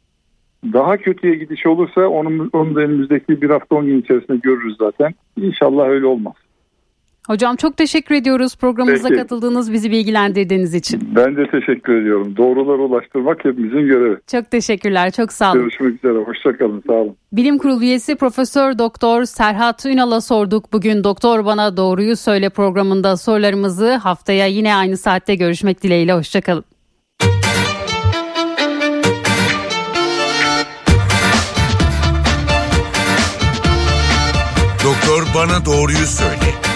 Daha 0.74 0.98
kötüye 0.98 1.36
gidiş 1.36 1.66
olursa 1.66 2.08
onun, 2.08 2.50
onu 2.54 2.76
da 2.76 2.80
önümüzdeki 2.80 3.42
bir 3.42 3.50
hafta 3.50 3.76
on 3.76 3.86
gün 3.86 4.02
içerisinde 4.02 4.38
görürüz 4.38 4.78
zaten. 4.80 5.14
İnşallah 5.38 5.88
öyle 5.88 6.06
olmaz. 6.06 6.34
Hocam 7.30 7.56
çok 7.56 7.78
teşekkür 7.78 8.16
ediyoruz 8.16 8.56
programımıza 8.56 9.08
Peki. 9.08 9.22
katıldığınız, 9.22 9.74
bizi 9.74 9.92
bilgilendirdiğiniz 9.92 10.74
için. 10.74 11.16
Ben 11.16 11.38
de 11.38 11.48
teşekkür 11.52 12.02
ediyorum. 12.02 12.38
Doğruları 12.38 12.82
ulaştırmak 12.82 13.46
hepimizin 13.46 13.88
görevi. 13.88 14.18
Çok 14.32 14.52
teşekkürler, 14.52 15.12
çok 15.12 15.32
sağ 15.32 15.52
olun. 15.52 15.62
Görüşmek 15.62 15.96
üzere, 15.96 16.24
hoşçakalın, 16.24 16.84
sağ 16.88 16.94
olun. 16.94 17.16
Bilim 17.32 17.58
Kurulu 17.58 17.84
üyesi 17.84 18.16
Profesör 18.16 18.78
Doktor 18.78 19.26
Serhat 19.26 19.86
Ünal'a 19.86 20.22
sorduk. 20.22 20.74
Bugün 20.74 21.04
Doktor 21.04 21.46
Bana 21.46 21.78
Doğruyu 21.78 22.16
Söyle 22.16 22.50
programında 22.50 23.18
sorularımızı 23.18 23.96
haftaya 23.96 24.48
yine 24.48 24.76
aynı 24.76 24.98
saatte 24.98 25.36
görüşmek 25.36 25.84
dileğiyle, 25.84 26.14
hoşçakalın. 26.14 26.64
Doktor 34.86 35.24
Bana 35.36 35.66
Doğruyu 35.66 36.06
Söyle 36.06 36.70